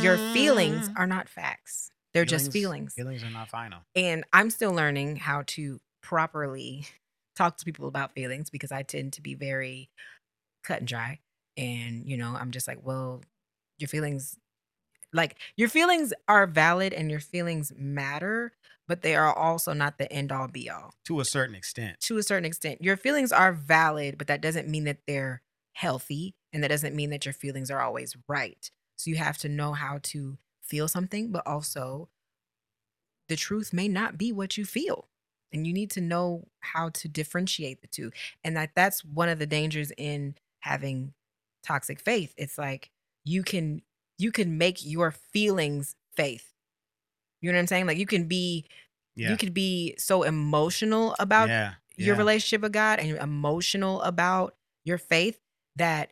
[0.00, 0.94] Your feelings mm.
[0.96, 2.94] are not facts they're just feelings.
[2.94, 3.80] Feelings are not final.
[3.94, 6.86] and i'm still learning how to properly
[7.36, 9.90] talk to people about feelings because i tend to be very
[10.64, 11.18] cut and dry
[11.56, 13.20] and you know i'm just like well
[13.78, 14.36] your feelings
[15.12, 18.52] like your feelings are valid and your feelings matter,
[18.86, 20.94] but they are also not the end all be all.
[21.06, 22.00] To a certain extent.
[22.00, 22.82] To a certain extent.
[22.82, 25.42] Your feelings are valid, but that doesn't mean that they're
[25.72, 28.70] healthy and that doesn't mean that your feelings are always right.
[28.96, 32.08] So you have to know how to feel something, but also
[33.28, 35.08] the truth may not be what you feel.
[35.52, 38.12] And you need to know how to differentiate the two.
[38.44, 41.14] And that that's one of the dangers in having
[41.64, 42.34] toxic faith.
[42.36, 42.90] It's like
[43.24, 43.82] you can
[44.20, 46.52] you can make your feelings faith.
[47.40, 47.86] You know what I'm saying?
[47.86, 48.66] Like you can be
[49.16, 49.30] Yeah.
[49.30, 51.74] you could be so emotional about yeah.
[51.96, 52.18] your yeah.
[52.18, 54.54] relationship with God and emotional about
[54.84, 55.40] your faith
[55.76, 56.10] that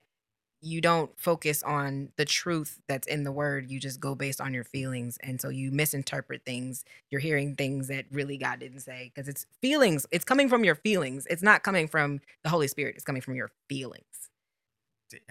[0.61, 3.71] you don't focus on the truth that's in the word.
[3.71, 5.16] You just go based on your feelings.
[5.23, 6.85] And so you misinterpret things.
[7.11, 10.05] You're hearing things that really God didn't say because it's feelings.
[10.11, 11.27] It's coming from your feelings.
[11.31, 12.97] It's not coming from the Holy Spirit.
[12.97, 14.28] It's coming from your feelings.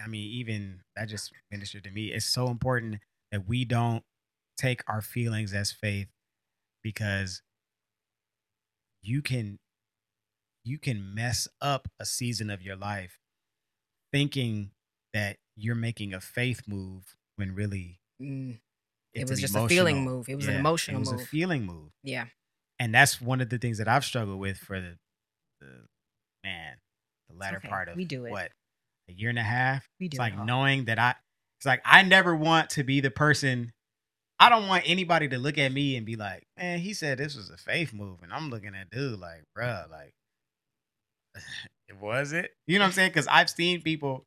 [0.02, 2.06] I mean, even that just ministered to me.
[2.06, 3.00] It's so important
[3.32, 4.02] that we don't
[4.56, 6.08] take our feelings as faith
[6.82, 7.42] because
[9.02, 9.58] you can
[10.64, 13.18] you can mess up a season of your life
[14.12, 14.70] thinking
[15.14, 18.58] that you're making a faith move when really Mm,
[19.14, 20.28] it was an just a feeling move.
[20.28, 21.20] It was an yeah, emotional it was move.
[21.20, 22.24] a feeling move yeah.
[22.80, 24.98] and that's one of the things that I've struggled with for the,
[25.60, 25.86] the
[26.42, 26.74] man,
[27.28, 27.68] the latter okay.
[27.68, 28.32] part of We do it.
[28.32, 28.50] what
[29.08, 29.86] a year and a half.
[30.00, 30.44] We do It's like all.
[30.44, 31.14] knowing that I,
[31.58, 33.72] it's like I never want to be the person.
[34.40, 37.36] I don't want anybody to look at me and be like, man, he said this
[37.36, 40.12] was a faith move, and I'm looking at dude like, bruh, like,
[41.88, 42.52] it was it?
[42.66, 43.10] You know what I'm saying?
[43.10, 44.24] Because I've seen people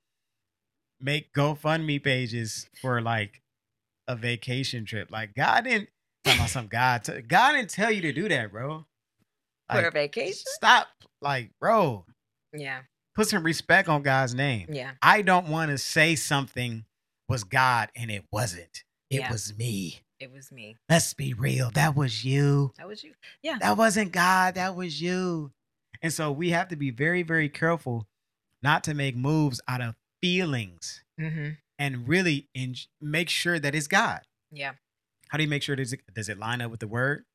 [0.99, 3.41] make GoFundMe pages for like
[4.07, 5.09] a vacation trip.
[5.11, 5.89] Like God didn't
[6.25, 7.03] talking about some God.
[7.03, 8.85] T- God didn't tell you to do that, bro.
[9.71, 10.33] For a vacation?
[10.47, 10.87] stop.
[11.21, 12.05] Like, bro,
[12.53, 12.81] Yeah.
[13.15, 14.67] Put some respect on God's name.
[14.71, 14.91] Yeah.
[15.01, 16.85] I don't want to say something
[17.29, 18.83] was God and it wasn't.
[19.09, 19.31] It Yeah.
[19.31, 20.01] was me.
[20.19, 20.77] It was me.
[20.89, 21.71] Let's be real.
[21.71, 22.73] That was you.
[22.77, 23.13] That was you.
[23.41, 23.57] Yeah.
[23.59, 24.55] That wasn't God.
[24.55, 25.51] That was you.
[26.01, 28.07] And so we have to be very, very careful
[28.61, 31.49] not to make moves out of feelings Mm-hmm.
[31.77, 34.21] and really in- make sure that it's God.
[34.51, 34.71] Yeah.
[35.29, 37.25] How do you make sure does it does it line up with the word?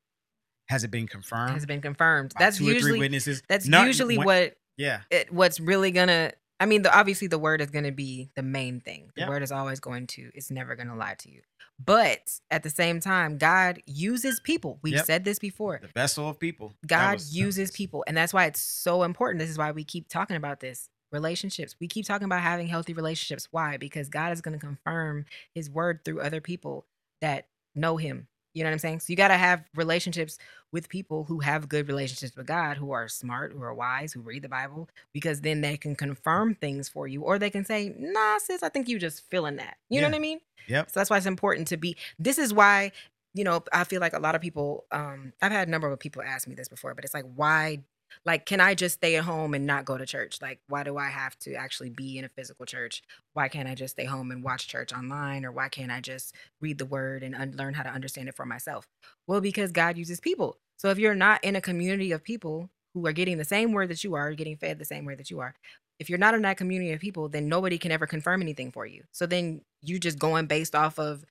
[0.68, 1.52] Has it been confirmed?
[1.54, 2.32] Has been confirmed.
[2.38, 3.42] That's two or three usually witnesses.
[3.48, 7.60] that's usually when- what Yeah, it, what's really gonna I mean, the, obviously the word
[7.60, 9.10] is gonna be the main thing.
[9.14, 9.28] The Yep.
[9.28, 11.42] word is always going to, it's never gonna lie to you.
[11.78, 14.78] But at the same time, God uses people.
[14.82, 15.04] We've Yep.
[15.04, 15.78] said this before.
[15.82, 16.74] the vessel of people.
[16.86, 18.04] God was- uses people.
[18.06, 19.40] And that's why it's so important.
[19.40, 20.88] This is why we keep talking about this.
[21.12, 21.76] Relationships.
[21.78, 23.48] We keep talking about having healthy relationships.
[23.50, 23.76] Why?
[23.76, 26.86] Because God is going to confirm his word through other people
[27.20, 28.28] that know him.
[28.56, 29.00] You know what I'm saying?
[29.00, 30.38] So you got to have relationships
[30.72, 34.22] with people who have good relationships with God, who are smart, who are wise, who
[34.22, 37.20] read the Bible, because then they can confirm things for you.
[37.20, 39.76] Or they can say, nah, sis, I think you just feeling that.
[39.90, 40.40] You know what I mean?
[40.68, 40.88] Yep.
[40.88, 41.98] So that's why it's important to be.
[42.18, 42.92] This is why,
[43.34, 44.86] you know, I feel like a lot of people.
[44.90, 47.80] Um, I've had a number of people ask me this before, but it's like, why?
[48.24, 50.40] Like, can I just stay at home and not go to church?
[50.42, 53.02] Like, why do I have to actually be in a physical church?
[53.34, 56.34] Why can't I just stay home and watch church online, or why can't I just
[56.60, 58.86] read the word and un- learn how to understand it for myself?
[59.26, 60.58] Well, because God uses people.
[60.78, 63.88] So if you're not in a community of people who are getting the same word
[63.90, 65.54] that you are, getting fed the same way that you are,
[65.98, 68.84] if you're not in that community of people, then nobody can ever confirm anything for
[68.86, 69.04] you.
[69.12, 71.24] So then you just going based off of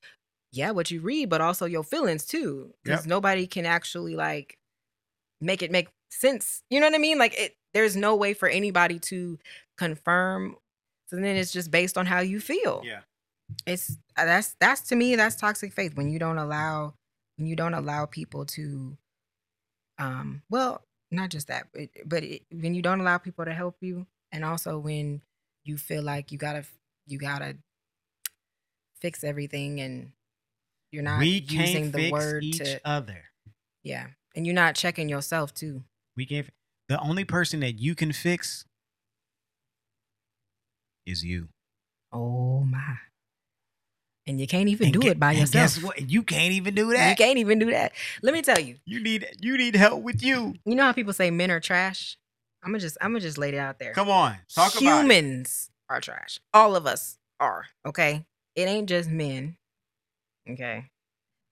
[0.52, 2.74] yeah, what you read, but also your feelings too.
[2.84, 3.06] Because Yep.
[3.06, 4.58] nobody can actually like
[5.41, 6.63] make it make sense.
[6.69, 7.17] You know what I mean?
[7.17, 9.38] Like it there's no way for anybody to
[9.78, 10.56] confirm.
[11.08, 12.82] So then it's just based on how you feel.
[12.84, 13.01] Yeah.
[13.65, 16.95] It's uh, that's that's to me that's toxic faith when you don't allow
[17.38, 18.97] when you don't allow people to
[19.99, 23.78] um well not just that but, but it, when you don't allow people to help
[23.82, 25.21] you and also when
[25.63, 26.65] you feel like you gotta
[27.06, 27.56] you gotta
[28.99, 30.12] fix everything and
[30.91, 33.25] you're not we using can't the fix word each to other.
[33.84, 35.84] yeah and you're not checking yourself too
[36.15, 36.49] We can't.
[36.89, 38.65] The only person that you can fix
[41.06, 41.49] is you.
[42.12, 42.97] oh my
[44.28, 46.10] and you can't even And do gue- it by yourself Guess what?
[46.10, 47.10] You can't even do that.
[47.12, 47.91] you can't even do that
[48.24, 50.55] let me tell you You need you need help with you.
[50.66, 52.18] you know how people say men are trash
[52.63, 55.70] i'm gonna just i'm gonna just lay it out there Come on, talk about humans
[55.89, 56.39] are trash.
[56.53, 57.66] All of us are.
[57.86, 58.26] Okay.
[58.55, 59.55] It ain't just men.
[60.49, 60.86] Okay.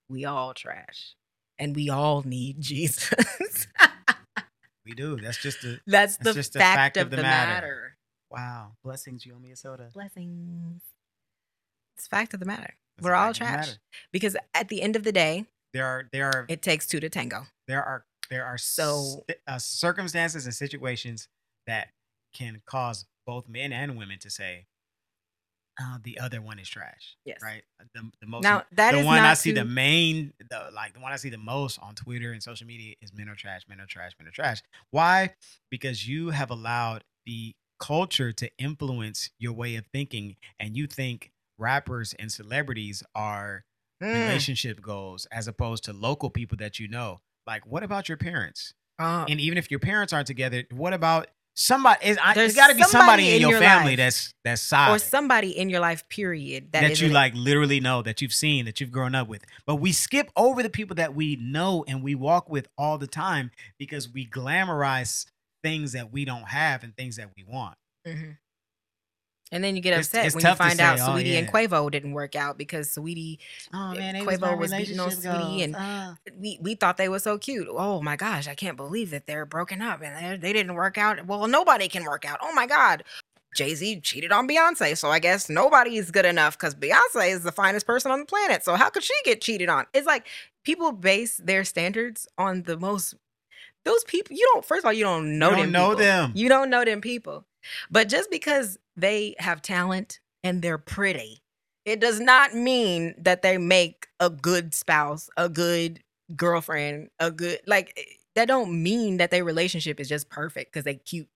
[0.09, 1.13] We all trash.
[1.59, 3.67] And we all need Jesus.
[4.85, 5.17] We do.
[5.19, 7.51] That's just a That's, That's the, just a fact, of the, matter.
[7.51, 7.97] matter.
[8.29, 8.73] wow.
[8.83, 9.25] Blessings.
[9.25, 9.89] You owe me a soda.
[9.93, 10.81] Blessings.
[11.95, 12.75] It's fact of the matter.
[12.97, 13.77] That's We're all fact of the trash.
[14.11, 17.09] Because at the end of the day, There are there are it takes two to
[17.09, 17.45] tango.
[17.67, 21.27] there are there are So- st- uh, circumstances and situations
[21.67, 21.89] that
[22.33, 24.65] can cause both men and women to say,
[25.81, 27.15] uh, the other one is trash.
[27.25, 27.39] Yes.
[27.41, 27.63] Right.
[27.93, 30.99] The, the most Now that the one I see to- the main the like the
[30.99, 33.79] one I see the most on Twitter and social media is men are trash, men
[33.79, 34.61] are trash, men are trash.
[34.91, 35.33] Why?
[35.71, 41.31] Because you have allowed the culture to influence your way of thinking and you think
[41.57, 43.65] rappers and celebrities are
[44.01, 44.11] Mm.
[44.25, 47.21] relationship goals as opposed to local people that you know.
[47.47, 48.73] Like what about your parents?
[48.99, 52.55] Uh, And even if your parents aren't together, what about somebody is I, There's there's
[52.55, 53.97] got to be somebody, somebody in in your, family life.
[53.97, 56.71] that's that's solid or somebody in your life, period.
[56.71, 59.91] that, you like literally know that you've seen that you've grown up with but we
[59.91, 64.09] skip over the people that we know and we walk with all the time because
[64.11, 65.25] we glamorize
[65.63, 67.75] things that we don't have and things that we want
[68.07, 68.37] Mhm.
[69.53, 71.47] And then you get upset it's when you find out say, oh, Saweetie and.
[71.47, 73.37] Quavo didn't work out because Saweetie,
[73.71, 75.61] oh eh, man, they was Quavo was beating on Saweetie goals.
[75.61, 76.13] and- uh.
[76.39, 77.67] we, we thought they were so cute.
[77.69, 81.27] Oh my gosh, I can't believe that they're broken up and they, didn't work out.
[81.27, 82.39] Well, nobody can work out.
[82.41, 83.03] Oh my God.
[83.55, 84.97] Jay Z cheated on Beyonce.
[84.97, 88.25] So I guess nobody is good enough because Beyonce is the finest person on the
[88.25, 88.63] planet.
[88.63, 89.85] So how could she get cheated on?
[89.93, 90.27] It's like
[90.63, 93.13] people base their standards on the most,
[93.85, 95.97] those people, you don't, first of all, you don't know you don't know people.
[95.97, 97.45] them You don't know them people.
[97.91, 101.41] But just because they have talent and they're pretty,
[101.85, 106.01] it does not mean that they make a good spouse, a good
[106.35, 108.03] girlfriend, a good like eh,
[108.35, 111.27] that don't mean that their relationship is just perfect because they cute.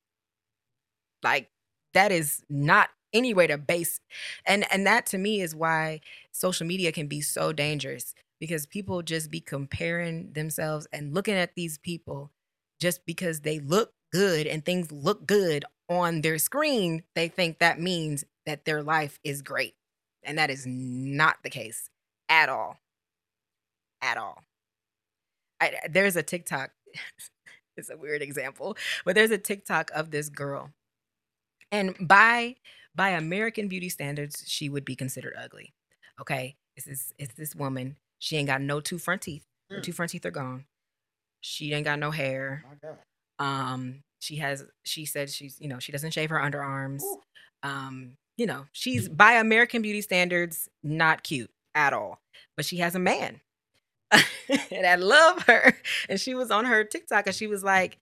[1.24, 1.50] Like
[1.94, 4.00] that is not any way to base
[4.46, 6.00] and and that to me is why
[6.34, 11.56] social media can be so dangerous because people just be comparing themselves and looking at
[11.56, 12.32] these people
[12.82, 17.80] just because they look good and things look good on their screen, they think that
[17.80, 19.76] means that their life is great.
[20.24, 21.90] And that is not the case
[22.30, 22.78] at all.
[24.02, 24.44] At all.
[25.62, 26.72] I, there's a TikTok.
[27.78, 30.72] it's a weird example, but there's a TikTok of this girl.
[31.72, 32.56] And by
[32.96, 35.74] by American beauty standards, she would be considered ugly.
[36.20, 36.56] Okay?
[36.76, 37.98] It's this it's this woman.
[38.20, 39.46] She ain't got no two front teeth.
[39.70, 39.84] Her Mm.
[39.84, 40.66] two front teeth are gone.
[41.42, 42.64] She ain't got no hair.
[43.40, 47.04] Um, she has she said she's, you know, she doesn't shave her underarms.
[47.04, 47.22] Ooh.
[47.64, 52.20] Um, you know, she's by American beauty standards not cute at all.
[52.56, 53.40] But she has a man.
[54.12, 55.78] and I love her.
[56.10, 58.00] And she was on her TikTok and she was like,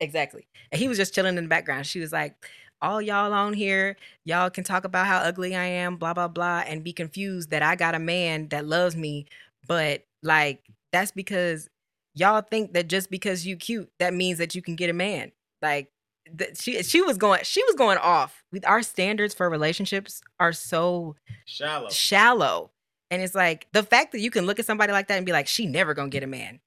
[0.00, 0.46] exactly.
[0.70, 1.86] And he was just chilling in the background.
[1.86, 2.34] She was like,
[2.80, 6.64] all y'all on here, y'all can talk about how ugly I am, blah, blah, blah,
[6.66, 9.26] and be confused that I got a man that loves me.
[9.68, 11.68] But like, that's because
[12.14, 15.32] y'all think that just because you cute, that means that you can get a man.
[15.60, 15.90] Like,
[16.36, 18.42] th- she she was going she was going off.
[18.52, 22.70] With our standards for relationships are so shallow shallow.
[23.10, 25.32] And it's like the fact that you can look at somebody like that and be
[25.32, 26.60] like, she never gonna get a man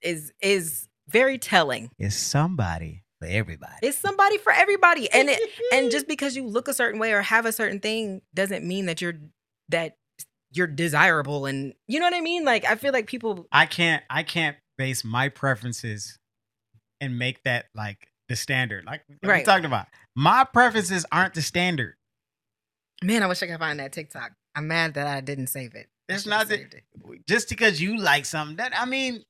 [0.00, 1.90] is is very telling.
[1.98, 5.10] it's somebody for everybody It's somebody for everybody.
[5.12, 5.40] And it
[5.72, 8.86] and just because you look a certain way or have a certain thing doesn't mean
[8.86, 9.14] that you're
[9.68, 9.96] that
[10.52, 12.44] you're desirable and you know what I mean?
[12.44, 16.18] Like I feel like people I can't I can't base my preferences
[17.00, 18.84] and make that like the standard.
[18.84, 19.44] Like, like we Right.
[19.44, 19.86] talked about.
[20.16, 21.94] My preferences aren't the standard.
[23.04, 24.32] man, I wish I could find that TikTok.
[24.56, 25.88] I'm mad that I didn't save it.
[26.08, 26.82] It's not that it.
[27.28, 29.24] just because you like something that I mean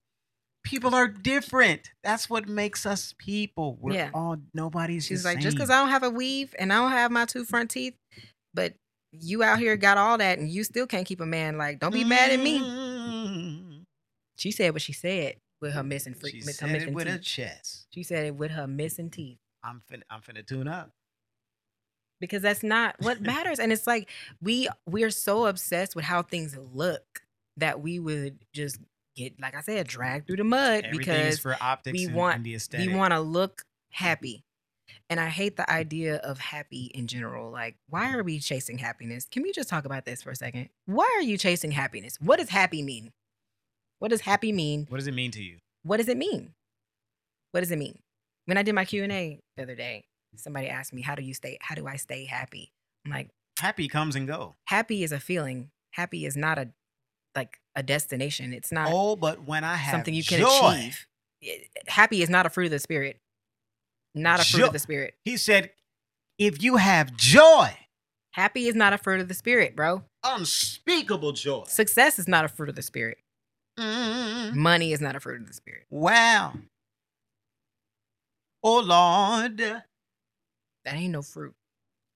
[0.65, 1.91] people are different.
[2.03, 3.77] That's what makes us people.
[3.81, 4.11] We're Yeah.
[4.15, 5.69] all nobody's She's the like, just because.
[5.71, 7.95] I don't have a weave and I don't have my two front teeth,
[8.55, 8.75] but
[9.13, 11.59] you out here got all that and you still can't keep a man.
[11.59, 12.59] Like, don't be mad at me.
[12.61, 12.82] Mm-hmm.
[14.37, 16.95] She said what she said with her missing free, She with her said it missing
[16.95, 17.87] with her chest.
[17.91, 19.23] She said it with her missing mm-hmm.
[19.23, 20.91] teeth I'm finna I'm finna tune up.
[22.21, 23.59] because that's not what matters.
[23.59, 24.09] and it's like
[24.41, 27.23] we we are so obsessed with how things look
[27.59, 28.79] that we would just
[29.17, 32.37] get, like I said, dragged through the mud Everything because for optics we and, want-
[32.37, 32.87] and the aesthetic.
[32.87, 34.05] we want to look mm-hmm.
[34.05, 34.45] happy.
[35.09, 37.51] And I hate the idea of happy in general.
[37.51, 39.27] Like, why are we chasing happiness?
[39.31, 40.71] Can we just talk about this for a second?
[40.87, 42.19] Why are you chasing happiness?
[42.21, 43.13] What does happy mean?
[44.03, 44.89] What does happy mean?
[44.91, 45.59] what does it mean to you?
[45.85, 46.55] What does it mean?
[47.53, 48.01] What does it mean?
[48.47, 51.57] When I did my Q&A the other day, somebody asked me, "How do you stay
[51.61, 52.73] how do I stay happy?"
[53.07, 53.29] I'm like,
[53.61, 54.57] Happy comes and go.
[54.65, 55.71] happy is a feeling.
[55.93, 56.71] Happy is not a
[57.37, 58.53] like a destination.
[58.53, 61.07] It's not Oh, but when I have something you can joy, achieve.
[61.45, 63.21] Eh, happy is not a fruit of the spirit.
[64.17, 65.15] Not a fruit Jo- of the spirit.
[65.25, 65.71] He said,
[66.39, 67.77] if you have joy,
[68.33, 70.03] Happy is not a fruit of the spirit, bro.
[70.25, 71.63] unspeakable joy.
[71.69, 73.19] Success is not a fruit of the spirit.
[73.79, 75.87] Mm, Money is not a fruit of the spirit.
[75.91, 76.55] wow.
[78.65, 81.55] Oh Lord, That ain't no fruit.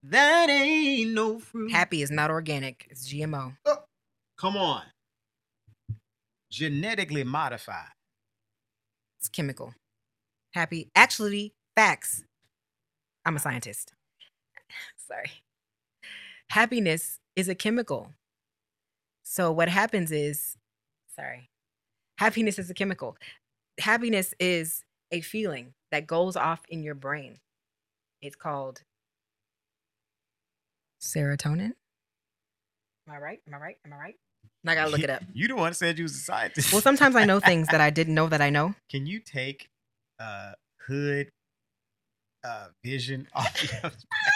[0.05, 1.73] that ain't no fruit.
[1.73, 2.87] Happy is not organic.
[2.91, 3.57] It's GMO.
[4.39, 4.83] Come on.
[6.51, 7.89] Genetically modified.
[9.19, 9.75] It's chemical.
[10.53, 10.89] Happy.
[10.95, 12.23] Actually, facts.
[13.25, 13.93] I'm a scientist.
[15.09, 15.31] Sorry.
[16.51, 18.13] happiness is a chemical.
[19.25, 20.57] So what happens is,
[21.17, 21.51] sorry,
[22.19, 23.17] happiness is a chemical.
[23.81, 27.39] Happiness is a feeling that goes off in your brain.
[28.23, 28.83] It's called
[31.01, 31.73] serotonin.
[33.09, 33.41] Am I right?
[33.47, 33.77] Am I right?
[33.85, 34.14] Am I right?
[34.69, 35.23] I gotta look it up.
[35.33, 36.73] You do the one said you was a scientist.
[36.73, 38.75] Well, sometimes I know things that I didn't know that I know.
[38.91, 39.69] Can you take
[40.19, 40.53] uh
[40.87, 41.29] hood
[42.43, 43.93] uh vision off your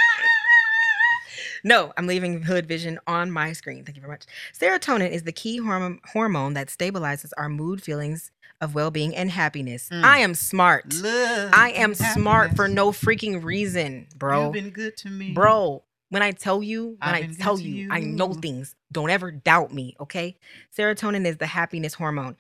[1.64, 3.84] No, I'm leaving hood vision on my screen.
[3.84, 4.26] Thank you very much.
[4.58, 8.30] Serotonin is the key hormone hormone that stabilizes our mood, feelings
[8.60, 9.88] of well-being, and happiness.
[9.90, 10.04] Mm.
[10.04, 10.94] I am smart.
[10.94, 14.44] Love I am smart for no freaking reason, bro.
[14.44, 15.32] You've been good to me.
[15.32, 18.74] Bro, when I tell you, when I tell to you, I know things.
[18.92, 20.36] Don't ever doubt me, okay?
[20.76, 22.36] Serotonin is the happiness hormone.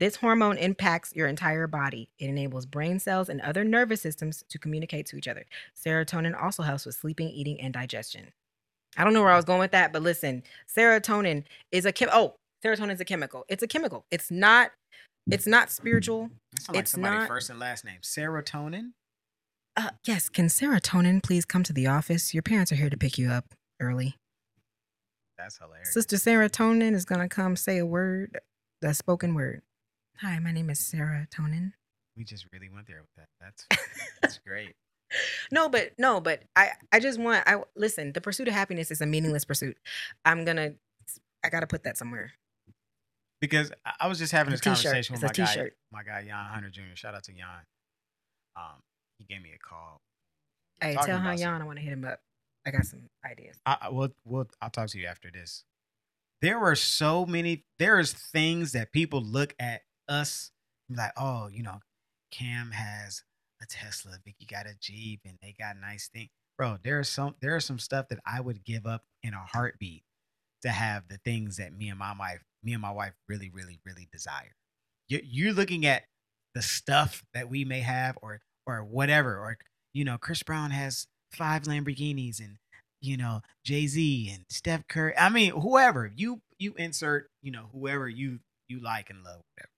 [0.00, 2.08] This hormone impacts your entire body.
[2.18, 5.44] It enables brain cells and other nervous systems to communicate to each other.
[5.78, 8.32] Serotonin also helps with sleeping, eating, and digestion.
[8.96, 10.42] I don't know where I was going with that, but listen,
[10.74, 12.08] serotonin is a chem.
[12.12, 12.34] Oh,
[12.64, 13.44] serotonin is a chemical.
[13.48, 14.04] It's a chemical.
[14.10, 14.70] It's not.
[15.30, 16.30] It's not spiritual.
[16.68, 18.00] Like It's somebody not- first and last name.
[18.02, 18.92] Serotonin.
[19.76, 22.34] Uh, yes, can serotonin please come to the office?
[22.34, 24.16] Your parents are here to pick you up early.
[25.38, 25.92] That's hilarious.
[25.94, 28.38] Sister Serotonin is gonna come say a word,
[28.82, 29.62] a spoken word.
[30.18, 31.72] Hi, my name is Serotonin.
[32.16, 33.28] We just really went there with that.
[33.40, 33.66] That's
[34.20, 34.74] that's great.
[35.50, 38.12] No, but no, but I I just want I listen.
[38.12, 39.76] The pursuit of happiness is a meaningless pursuit.
[40.24, 40.74] I'm gonna
[41.44, 42.32] I gotta put that somewhere.
[43.40, 44.84] Because I- was just having this a t-shirt.
[44.84, 46.94] conversation with It's my guy, my guy Jan Hunter Jr.
[46.94, 47.46] Shout out to Jan.
[48.56, 48.80] Um,
[49.18, 50.00] he gave me a call.
[50.80, 52.20] Hey, tell about some- I want to hit him up.
[52.64, 53.56] I got some ideas.
[53.66, 54.10] I, I will.
[54.24, 55.64] We'll, I'll talk to you after this.
[56.40, 57.64] There were so many.
[57.78, 60.52] There's things that people look at us
[60.88, 61.80] like, oh, you know,
[62.30, 63.24] Cam has
[63.62, 66.30] a Tesla, Vicky got a Jeep, and they got nice things.
[66.58, 67.34] Bro, there's some.
[67.40, 70.02] There is some stuff that I would give up in a heartbeat
[70.62, 73.80] to have the things that me and my wife, me and my wife, really, really,
[73.84, 74.54] really desire.
[75.08, 76.04] You, you're looking at
[76.54, 79.58] the stuff that we may have, or or whatever, or
[79.94, 82.56] you know, Chris Brown has five Lamborghinis and
[83.00, 85.16] you know Jay Z and Steph Curry.
[85.16, 89.70] I mean, whoever you you insert, you know, whoever you you like and love, whatever,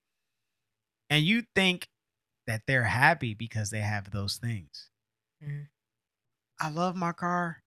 [1.10, 1.88] and you think
[2.46, 4.90] that they're happy because they have those things.
[5.42, 5.68] Mhm.
[6.60, 7.62] I love my car,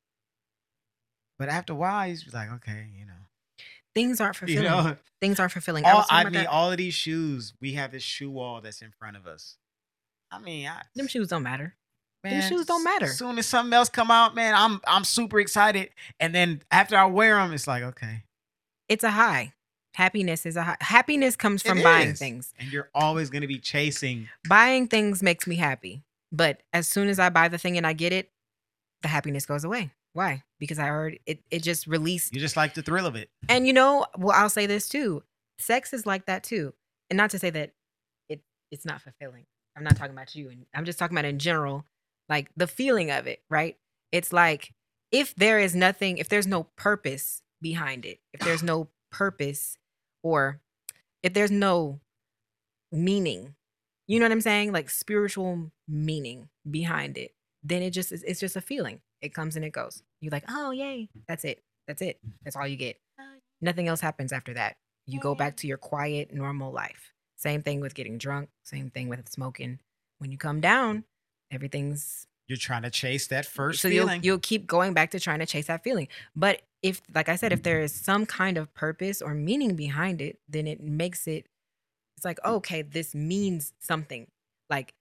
[1.39, 3.13] but after a while, he's like, okay, you know,
[3.95, 4.63] Things aren't you fulfilling.
[4.85, 4.97] know.
[5.19, 5.83] Things aren't fulfilling.
[5.85, 6.47] I All, talking I mean, that.
[6.47, 9.57] all of these shoes, we have this shoe wall that's in front of us.
[10.29, 11.75] I mean, I, Them shoes don't matter.
[12.23, 13.05] man, shoes don't matter.
[13.05, 16.95] As soon as something else come out, man, I'm I'm super excited, and then after
[16.95, 18.23] I wear them, it's like okay,
[18.87, 19.53] It's a high.
[19.97, 20.77] Happiness is a.
[20.79, 22.19] Happiness comes from It buying is.
[22.19, 22.53] things.
[22.59, 24.29] and you're always gonna be chasing.
[24.47, 26.03] Buying things makes me happy.
[26.31, 28.29] But as soon as I buy the thing and I get it,
[29.01, 29.89] the happiness goes away.
[30.13, 30.43] Why?
[30.59, 33.31] Because I already it, it just released You just like the thrill of it.
[33.49, 35.23] And you know, well, I'll say this too.
[35.57, 36.75] Sex is like that too.
[37.09, 37.71] And not to say that
[38.29, 39.45] it it's not fulfilling.
[39.75, 41.85] I'm not talking about you and I'm just talking about in general,
[42.29, 43.75] like the feeling of it, right?
[44.11, 44.75] It's like
[45.11, 49.79] if there is nothing, if there's no purpose behind it, if there's no purpose
[50.27, 50.59] or
[51.23, 51.99] if there's no
[52.91, 53.55] meaning,
[54.07, 54.71] you know what I'm saying?
[54.71, 57.31] Like spiritual meaning behind it,
[57.63, 58.99] then it just it's just a feeling.
[59.21, 60.03] It comes and it goes.
[60.21, 61.63] You're like, oh yay, that's it.
[61.87, 62.19] That's it.
[62.43, 62.97] That's all you get.
[63.61, 64.75] Nothing else happens after that.
[65.05, 67.13] You go back to your quiet, normal life.
[67.37, 68.49] Same thing with getting drunk.
[68.63, 69.79] Same thing with smoking.
[70.19, 71.05] When you come down,
[71.51, 75.39] everything's You're trying to chase that first so you'll you'll keep going back to trying
[75.39, 76.07] to chase that feeling.
[76.35, 77.63] But if, like I said, if mm-hmm.
[77.63, 81.47] there is some kind of purpose or meaning behind it, then it makes it.
[82.15, 82.51] It's like mm.
[82.55, 84.27] okay, this means something.
[84.69, 84.93] Like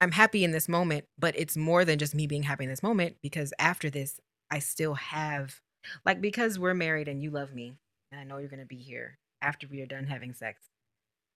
[0.00, 2.82] I'm happy in this moment, but it's more than just me being happy in this
[2.82, 4.18] moment because after this,
[4.50, 5.60] I still have
[6.06, 7.74] like because we're married and you love me,
[8.10, 10.62] and I know you're gonna be here after we are done having sex.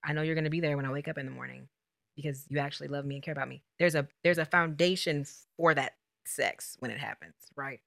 [0.03, 1.68] I know you're gonna be there when I wake up in the morning
[2.16, 3.62] because you actually love me and care about me.
[3.78, 5.24] There's a there's a foundation
[5.56, 5.94] for that
[6.26, 7.80] sex when it happens, right?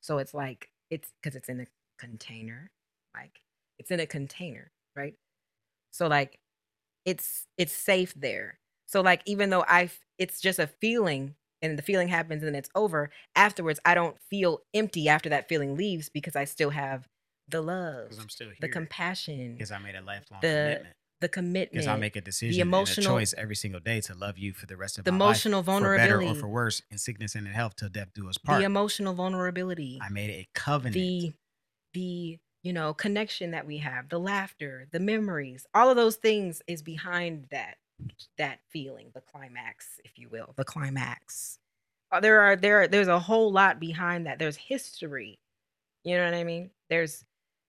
[0.00, 1.66] So it's like it's because it's in a
[1.98, 2.70] container,
[3.14, 3.40] like
[3.78, 5.14] it's in a container, right?
[5.90, 6.38] So like
[7.04, 8.58] it's it's safe there.
[8.86, 12.58] So like even though I it's just a feeling and the feeling happens and then
[12.58, 17.08] it's over, afterwards I don't feel empty after that feeling leaves because I still have
[17.48, 18.56] the love, because I'm still here.
[18.60, 20.96] the compassion, Because I made a lifelong the commitment.
[21.22, 24.14] The commitment, Because I make a decision, and emotional- a choice every single day to
[24.14, 26.48] love you for the rest of the my emotional life, for better vulnerability, or for
[26.48, 28.60] worse, in sickness and in health, till death do us part.
[28.60, 29.98] the emotional vulnerability.
[30.02, 30.94] I made a covenant.
[30.94, 31.32] the
[31.94, 36.62] the you know connection that we have the laughter the memories all of those things
[36.68, 37.76] is behind that
[38.38, 41.58] that feeling the climax if you will the climax
[42.12, 45.38] Uh, there are there there's a whole lot behind that there's history
[46.04, 46.70] You know what I mean?
[46.88, 47.24] There's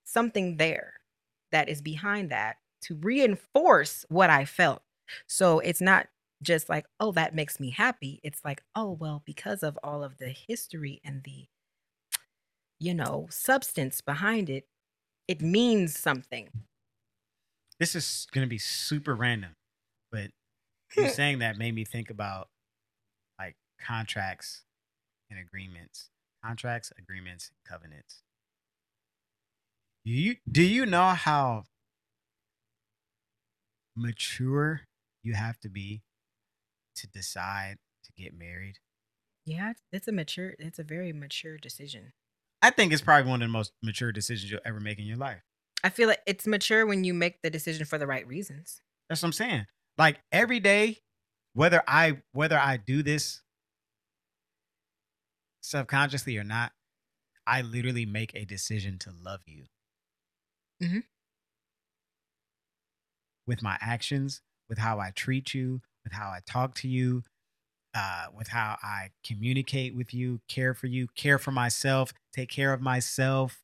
[0.05, 0.93] something there
[1.51, 4.81] that is behind that to reinforce what I felt.
[5.27, 6.07] So it's not
[6.41, 8.19] just like, oh, that makes me happy.
[8.23, 11.47] It's like, oh, well, because of all of the history and the,
[12.79, 14.67] you know, substance behind it,
[15.27, 16.49] it means something.
[17.79, 19.55] This is going to be super random,
[20.11, 20.31] but
[20.95, 22.49] you saying that made me think about
[23.39, 24.63] like contracts
[25.29, 26.09] and agreements,
[26.43, 28.21] contracts, agreements, covenants.
[30.05, 31.63] Do you do you know how
[33.95, 34.81] mature
[35.21, 36.03] you have to be
[36.95, 38.79] to decide to get married?
[39.45, 42.13] Yeah, it's- a mature, it's a very mature decision.
[42.61, 45.17] I think it's probably one of the most mature decisions you'll ever make in your
[45.17, 45.41] life.
[45.83, 48.81] I feel like it's mature when you make the decision for the right reasons.
[49.09, 49.67] That's what I'm saying.
[49.97, 50.99] Like every day,
[51.53, 53.41] whether I whether I do this
[55.61, 56.73] subconsciously or not,
[57.45, 59.65] I literally make a decision to love you.
[60.81, 61.03] Mhm.
[63.45, 67.23] With my actions, with how I treat you, with how I talk to you,
[67.93, 72.73] uh, with how I communicate with you, care for you, care for myself, take care
[72.73, 73.63] of myself.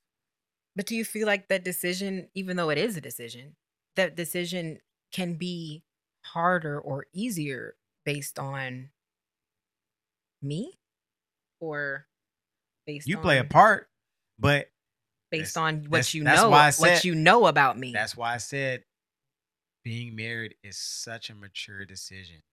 [0.75, 3.55] But do you feel like that decision, even though it is a decision,
[3.95, 4.79] that decision
[5.11, 5.83] can be
[6.23, 7.75] harder or easier
[8.05, 8.91] based on
[10.41, 10.79] me
[11.59, 12.07] or
[12.85, 13.89] based You play a part,
[14.37, 14.69] but
[15.31, 17.93] based on what you know what you know about me.
[17.93, 18.83] That's why I said
[19.89, 22.43] being married is such a mature decision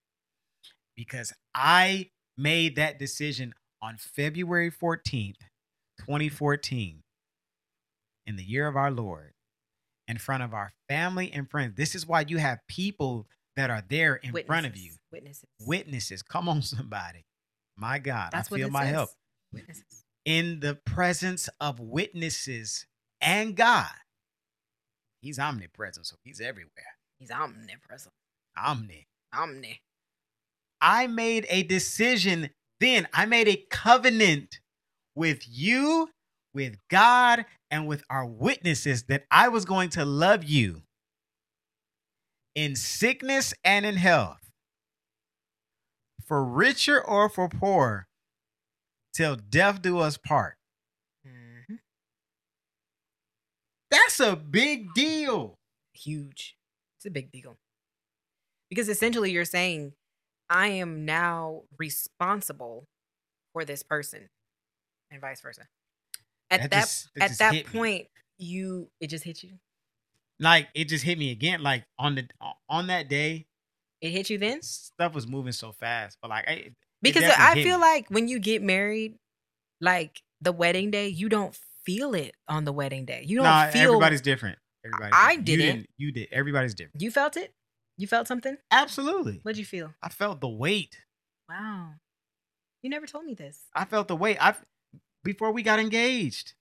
[0.97, 2.09] because I
[2.39, 5.35] made that decision on February 14th,
[6.01, 7.03] 2014,
[8.27, 9.35] in the year of our Lord,
[10.09, 11.75] in front of our family and friends.
[11.77, 15.45] This is why you have people that are there in front of you, Witnesses.
[15.61, 16.23] witnesses.
[16.23, 17.27] Come on, somebody.
[17.77, 18.93] My God, That's I feel my says.
[18.95, 19.11] help.
[19.53, 20.05] Witnesses.
[20.25, 22.87] In the presence of witnesses
[23.21, 23.93] and God.
[25.21, 26.96] He's omnipresent, so he's everywhere.
[27.19, 28.13] He's omnipresent.
[28.57, 29.07] Omni.
[29.33, 29.81] Omni.
[30.81, 32.51] I made a decision
[32.81, 33.09] then.
[33.13, 34.61] I made a covenant
[35.15, 36.11] with you,
[36.55, 40.83] with God, and with our witnesses that I was going to love you
[42.55, 44.51] in sickness and in health,
[46.27, 48.07] for richer or for poor,
[49.15, 50.57] till death do us part.
[51.27, 51.81] Mhm.
[53.91, 55.59] That's a big deal.
[55.95, 56.56] Huge.
[57.07, 57.57] It's a big deal.
[58.69, 59.93] Because essentially you're saying,
[60.51, 62.89] I am now responsible
[63.53, 64.29] for this person
[65.13, 65.69] and vice versa.
[66.51, 67.79] At That that, just- that at that hit me.
[67.79, 68.07] point,
[68.39, 69.53] you it just hit you.
[70.41, 71.63] Like it just hit me again.
[71.63, 72.29] Like on the
[72.69, 73.47] on that day,
[74.01, 74.63] It hit you then?
[74.63, 76.19] stuff was moving so fast.
[76.21, 76.71] But like, I,
[77.03, 77.83] Because I feel me.
[77.83, 79.15] like when you get married,
[79.81, 83.23] like the wedding day, you don't feel it on the wedding day.
[83.25, 84.59] You don't nah, feel everybody's different.
[84.87, 85.49] Everybody's I different.
[85.49, 85.87] You didn't.
[85.99, 86.29] You did.
[86.33, 87.03] Everybody's different.
[87.03, 87.53] You felt it?
[87.99, 88.57] You felt something?
[88.71, 89.41] Absolutely.
[89.43, 89.95] What'd you feel?
[90.03, 90.99] I felt the weight.
[91.49, 91.91] Wow.
[92.83, 93.61] You never told me this.
[93.75, 94.37] I felt the weight.
[94.41, 94.55] I
[95.25, 96.55] before we got engaged,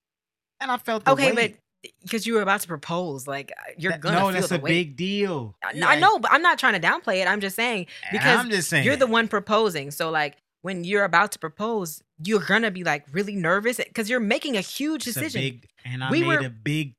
[0.59, 1.57] and I felt the Okay, weight.
[1.83, 4.57] but because you were about to propose, like uh, you're That- gonna no, that's a
[4.57, 4.71] weight.
[4.71, 5.55] big deal.
[5.63, 7.27] I, You I know, but I'm not trying to downplay it.
[7.27, 9.91] I'm just saying because I'm just saying you're the one proposing.
[9.91, 14.19] So like when you're about to propose, you're gonna be like really nervous because you're
[14.19, 15.41] making a huge It's a decision.
[15.41, 16.93] big, and I We made were- a big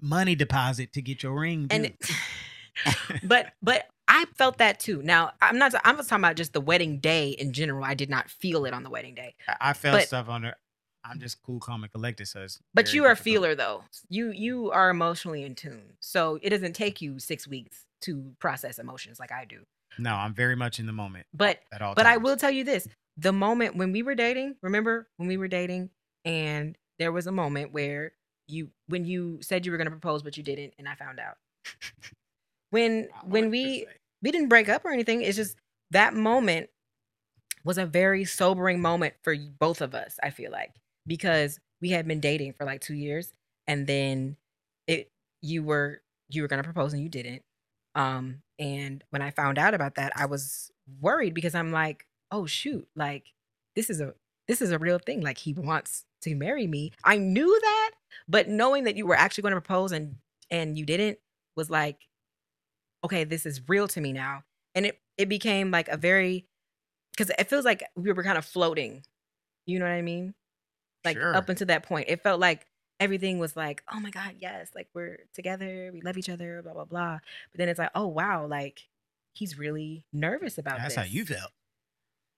[0.00, 1.66] money deposit to get your ring.
[1.70, 2.10] and it-
[3.24, 5.02] but but I felt that too.
[5.02, 5.74] Now I'm not.
[5.84, 7.84] I'm just talking about just the wedding day in general.
[7.84, 9.34] I did not feel it on the wedding day.
[9.48, 10.56] I, I felt but- stuff on there.
[11.08, 12.26] I'm just cool, calm, and collected.
[12.26, 12.44] So
[12.74, 13.84] But you are a feeler though.
[14.08, 15.94] You you are emotionally in tune.
[16.00, 19.60] So it doesn't take you six weeks to process emotions like I do.
[19.98, 21.94] No, I'm very much in the moment But at all.
[21.94, 25.36] But I will tell you this: the moment when we were dating, remember when we
[25.36, 25.90] were dating,
[26.24, 28.12] and there was a moment where
[28.48, 31.20] you, when you said you were going to propose, but you didn't, and I found
[31.20, 31.36] out.
[32.70, 33.86] When I don't know when we
[34.22, 35.56] we didn't break up or anything, it's just
[35.92, 36.68] that moment
[37.64, 40.18] was a very sobering moment for both of us.
[40.22, 40.74] I feel like
[41.06, 43.32] because we had been dating for like two years,
[43.66, 44.36] and then
[44.86, 45.10] it
[45.42, 47.42] you were you were going to propose and you didn't.
[47.94, 50.70] Um, and when I found out about that, I was
[51.00, 53.32] worried because I'm like, oh shoot, like
[53.74, 54.14] this is a
[54.48, 55.20] this is a real thing.
[55.20, 56.92] Like he wants to marry me.
[57.04, 57.90] I knew that,
[58.28, 60.16] but knowing that you were actually going to propose and
[60.50, 61.18] and you didn't
[61.56, 62.06] was like,
[63.04, 64.44] okay, this is real to me now.
[64.74, 66.46] And it it became like a very
[67.16, 69.02] because it feels like we were kind of floating.
[69.66, 70.34] You know what I mean?
[71.04, 71.34] Like Sure.
[71.34, 72.66] up until that point, it felt like
[73.00, 76.72] everything was like, oh my god, yes, like we're together, we love each other, blah
[76.74, 77.18] blah blah.
[77.52, 78.82] But then it's like, oh wow, like
[79.32, 81.04] he's really nervous about That's this.
[81.04, 81.52] how you felt.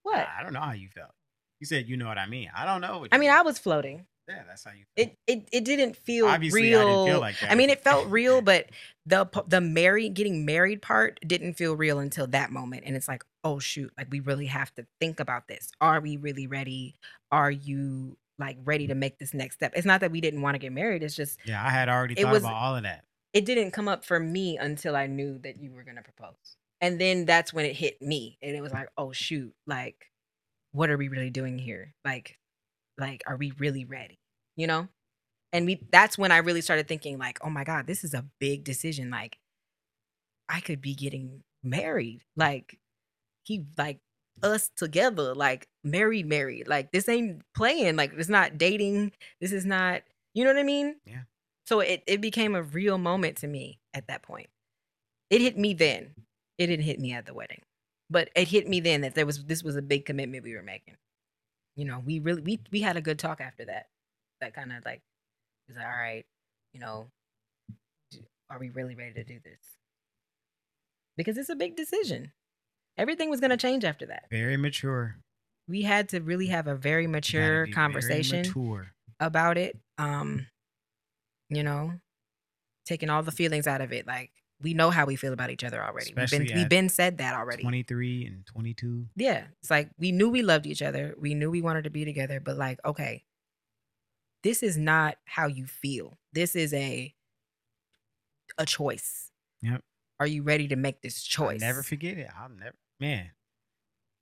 [0.03, 0.27] What?
[0.37, 1.13] I don't know how you felt.
[1.61, 2.51] You said you know what I mean.
[2.57, 3.07] I don't know.
[3.11, 4.07] I mean, I was floating.
[4.29, 4.85] Yeah, that's how you.
[4.95, 6.89] It it it didn't feel Obviously, I real.
[7.05, 7.51] didn't feel like that.
[7.51, 8.69] I mean, it felt real, but
[9.07, 12.83] the the married getting married part didn't feel real until that moment.
[12.87, 15.71] And it's like, oh shoot, like we really have to think about this.
[15.81, 16.97] Are we really ready?
[17.33, 19.73] Are you like ready to make this next step?
[19.75, 21.03] It's not that we didn't want to get married.
[21.03, 23.05] It's just Yeah, I had already thought was- about all of that.
[23.33, 26.37] it didn't come up for me until I knew that you were gonna propose.
[26.83, 28.39] And then that's when it hit me.
[28.43, 30.05] And it was like, oh shoot, like,
[30.73, 31.95] what are we really doing here?
[32.05, 32.39] Like,
[32.99, 34.19] like, are we really ready?
[34.57, 34.89] You know?
[35.53, 38.27] And we that's when I really started thinking, like, oh my God, this is a
[38.39, 39.11] big decision.
[39.11, 39.39] Like,
[40.49, 42.23] I could be getting married.
[42.37, 42.79] Like,
[43.45, 44.01] he like
[44.43, 46.69] us together, like married, married.
[46.69, 47.97] Like this ain't playing.
[47.97, 49.13] Like it's not dating.
[49.41, 50.03] This is not,
[50.35, 50.97] you know what I mean?
[51.07, 51.23] Yeah.
[51.67, 54.49] So it, it became a real moment to me at that point.
[55.31, 56.15] It hit me then.
[56.57, 57.63] It didn't hit me at the wedding.
[58.11, 60.63] But it hit me then that there was this was a big commitment we were
[60.63, 60.97] making.
[61.77, 63.87] You know, we really we we had a good talk after that.
[64.41, 65.03] That kind of like
[65.69, 66.25] was like, all right,
[66.73, 67.11] you know,
[68.51, 69.59] are we really ready to do this?
[71.17, 72.33] Because it's a big decision.
[72.97, 74.25] Everything was going to change after that.
[74.31, 75.17] Very mature.
[75.69, 78.93] We had to really have a very mature be very conversation mature.
[79.21, 79.77] about it.
[79.99, 80.47] Um,
[81.51, 81.93] you know,
[82.87, 84.07] taking all the feelings out of it.
[84.07, 84.31] Like
[84.61, 86.13] we know how we feel about each other already.
[86.17, 87.63] We've been we've been said that already.
[87.63, 89.07] 23 and 22.
[89.17, 89.45] Yeah.
[89.61, 91.15] It's like we knew we loved each other.
[91.19, 93.25] We knew we wanted to be together, but like, okay,
[94.43, 96.19] this is not how you feel.
[96.33, 97.15] This is a
[98.57, 99.31] a choice.
[99.63, 99.83] Yep.
[100.21, 101.61] Are you ready to make this I'll choice?
[101.61, 102.29] never forget it.
[102.37, 103.31] I'll never, man.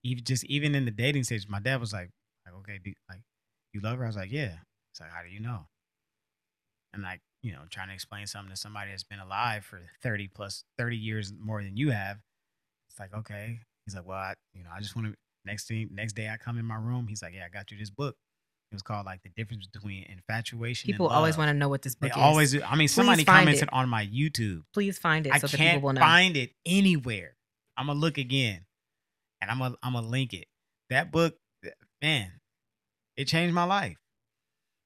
[0.04, 2.10] Even just even in the dating stage, my dad was like,
[2.44, 3.22] like okay, do, like
[3.72, 4.04] you love her?
[4.04, 4.56] I was like, yeah.
[4.92, 5.66] It's like, how do you know?
[6.92, 10.28] And like, you know, trying to explain something to somebody that's been alive for 30
[10.34, 12.18] plus 30 years more than you have.
[12.90, 13.60] It's like, okay.
[13.84, 16.38] He's like, well, I, you know, I just want to next thing next day I
[16.38, 17.06] come in my room.
[17.08, 18.16] He's like, yeah, I got you this book.
[18.72, 20.90] It was called like the difference between infatuation.
[20.90, 22.20] People always want to know what this They book is.
[22.22, 22.60] always.
[22.62, 23.68] I mean, somebody commented it.
[23.72, 24.62] on my YouTube.
[24.74, 26.00] Please find it I so can't people will know.
[26.00, 27.36] find it anywhere.
[27.76, 28.64] I'm gonna look again,
[29.40, 30.46] and I'm gonna I'm gonna link it.
[30.90, 31.36] That book,
[32.02, 32.32] man,
[33.16, 33.98] it changed my life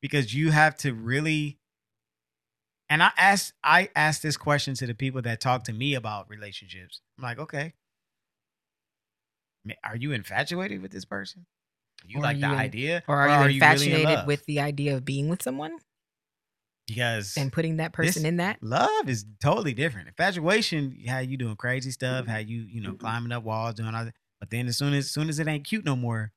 [0.02, 1.56] because you have to really.
[2.90, 6.28] And I asked I asked this question to the people that talk to me about
[6.28, 7.00] relationships.
[7.16, 7.72] I'm like, okay,
[9.84, 11.46] are you infatuated with this person?
[12.06, 14.26] You Or like are the you in- idea, or are you really in infatuated love?
[14.26, 15.78] with the idea of being with someone
[16.88, 18.58] because and putting that person in that?
[18.62, 20.08] love is totally different.
[20.08, 22.30] Infatuation, how you doing crazy stuff, mm-hmm.
[22.32, 22.98] how you you know mm-hmm.
[22.98, 24.14] climbing up walls, doing all that.
[24.40, 26.32] But then as soon as, as soon as it ain't cute no more,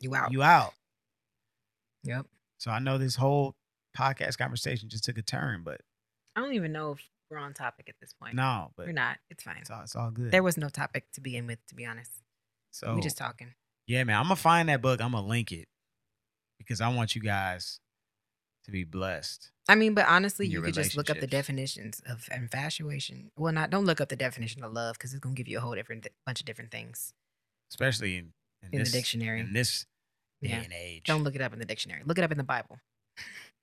[0.00, 0.30] You out.
[0.30, 0.74] you out.
[2.04, 2.26] yep.
[2.58, 3.56] So I know this whole
[3.96, 5.80] podcast conversation just took a turn, but
[6.36, 8.34] I don't even know if we're on topic at this point.
[8.34, 9.18] no, but we're not.
[9.30, 9.58] It's fine.
[9.60, 10.30] it's all it's all good.
[10.30, 12.10] There was no topic to begin with, to be honest.
[12.70, 13.54] so we just talking.
[13.86, 15.00] yeah, man, I'm gonna find that book.
[15.00, 15.68] I'm gonna link it
[16.58, 17.80] because I want you guys
[18.64, 19.50] to be blessed.
[19.68, 23.30] I mean, but honestly, you could just look up the definitions of infatuation.
[23.36, 25.60] Well, not don't look up the definition of love because it's gonna give you a
[25.60, 27.14] whole different bunch of different things
[27.72, 28.32] especially in,
[28.62, 29.40] in, in this, the dictionary.
[29.40, 29.86] in this
[30.42, 31.04] day and age.
[31.04, 32.02] Don't look it up in the dictionary.
[32.04, 32.78] Look it up in the Bible.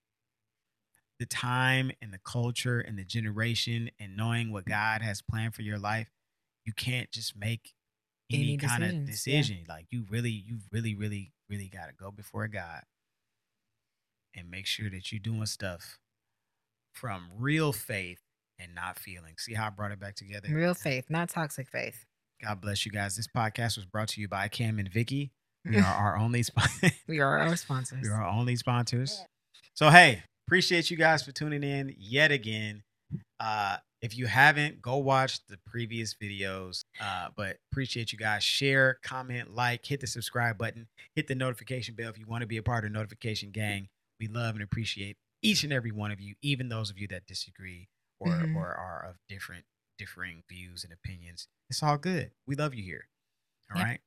[1.20, 5.62] the time and the culture and the generation and knowing what God has planned for
[5.62, 6.10] your life,
[6.66, 7.74] you can't just make
[8.32, 9.36] any, Any kind of decisions, yeah.
[9.38, 9.66] decision.
[9.68, 12.84] Like you really, you really, really, really got to go before God
[14.36, 15.98] and make sure that you're doing stuff
[16.94, 18.20] from real faith
[18.60, 19.34] and not feeling.
[19.38, 20.48] See how I brought it back together?
[20.52, 22.06] Real faith, not toxic faith.
[22.42, 23.16] God bless you guys.
[23.18, 25.32] This podcast was brought to you by Cam and Vicky.
[25.66, 26.92] We are our only sponsor.
[27.08, 28.00] We are our sponsors.
[28.04, 29.24] We are our only sponsors.
[29.74, 32.82] So hey, appreciate you guys for tuning in yet again.
[33.40, 36.86] Uh, if you haven't, go watch the previous videos.
[37.00, 38.44] Uh, but appreciate you guys.
[38.44, 42.48] Share, comment, like, hit the subscribe button, hit the notification bell if you want to
[42.48, 43.90] be a part of the notification gang.
[44.20, 47.28] We love and appreciate each and every one of you, even those of you that
[47.28, 47.88] disagree
[48.20, 48.56] or Mhm.
[48.56, 49.66] or are of different
[50.00, 51.48] differing views and opinions.
[51.70, 52.32] It's all good.
[52.48, 53.08] We love you here.
[53.72, 54.02] All right, Yep.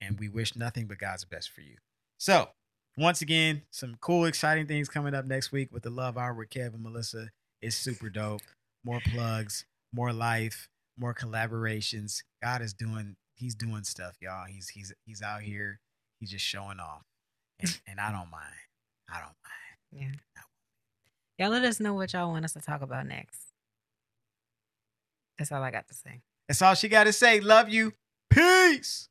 [0.00, 1.78] And we wish nothing but God's best for you.
[2.18, 2.52] So,
[2.96, 6.50] once again, some cool, exciting things coming up next week with the Love Hour with
[6.50, 7.30] Kev and Melissa.
[7.60, 8.42] It's super dope.
[8.84, 10.68] More plugs, more life,
[10.98, 12.22] more collaborations.
[12.42, 14.44] God is doing, he's doing stuff, y'all.
[14.46, 15.80] He's he's he's out here.
[16.20, 17.02] He's just showing off.
[17.60, 18.44] And, and I don't mind.
[19.10, 20.14] I don't mind.
[20.14, 20.42] Yeah.
[21.38, 23.40] Y'all let us know what y'all want us to talk about next.
[25.38, 26.20] That's all I got to say.
[26.48, 27.40] That's all she got to say.
[27.40, 27.92] Love you.
[28.30, 29.08] Peace.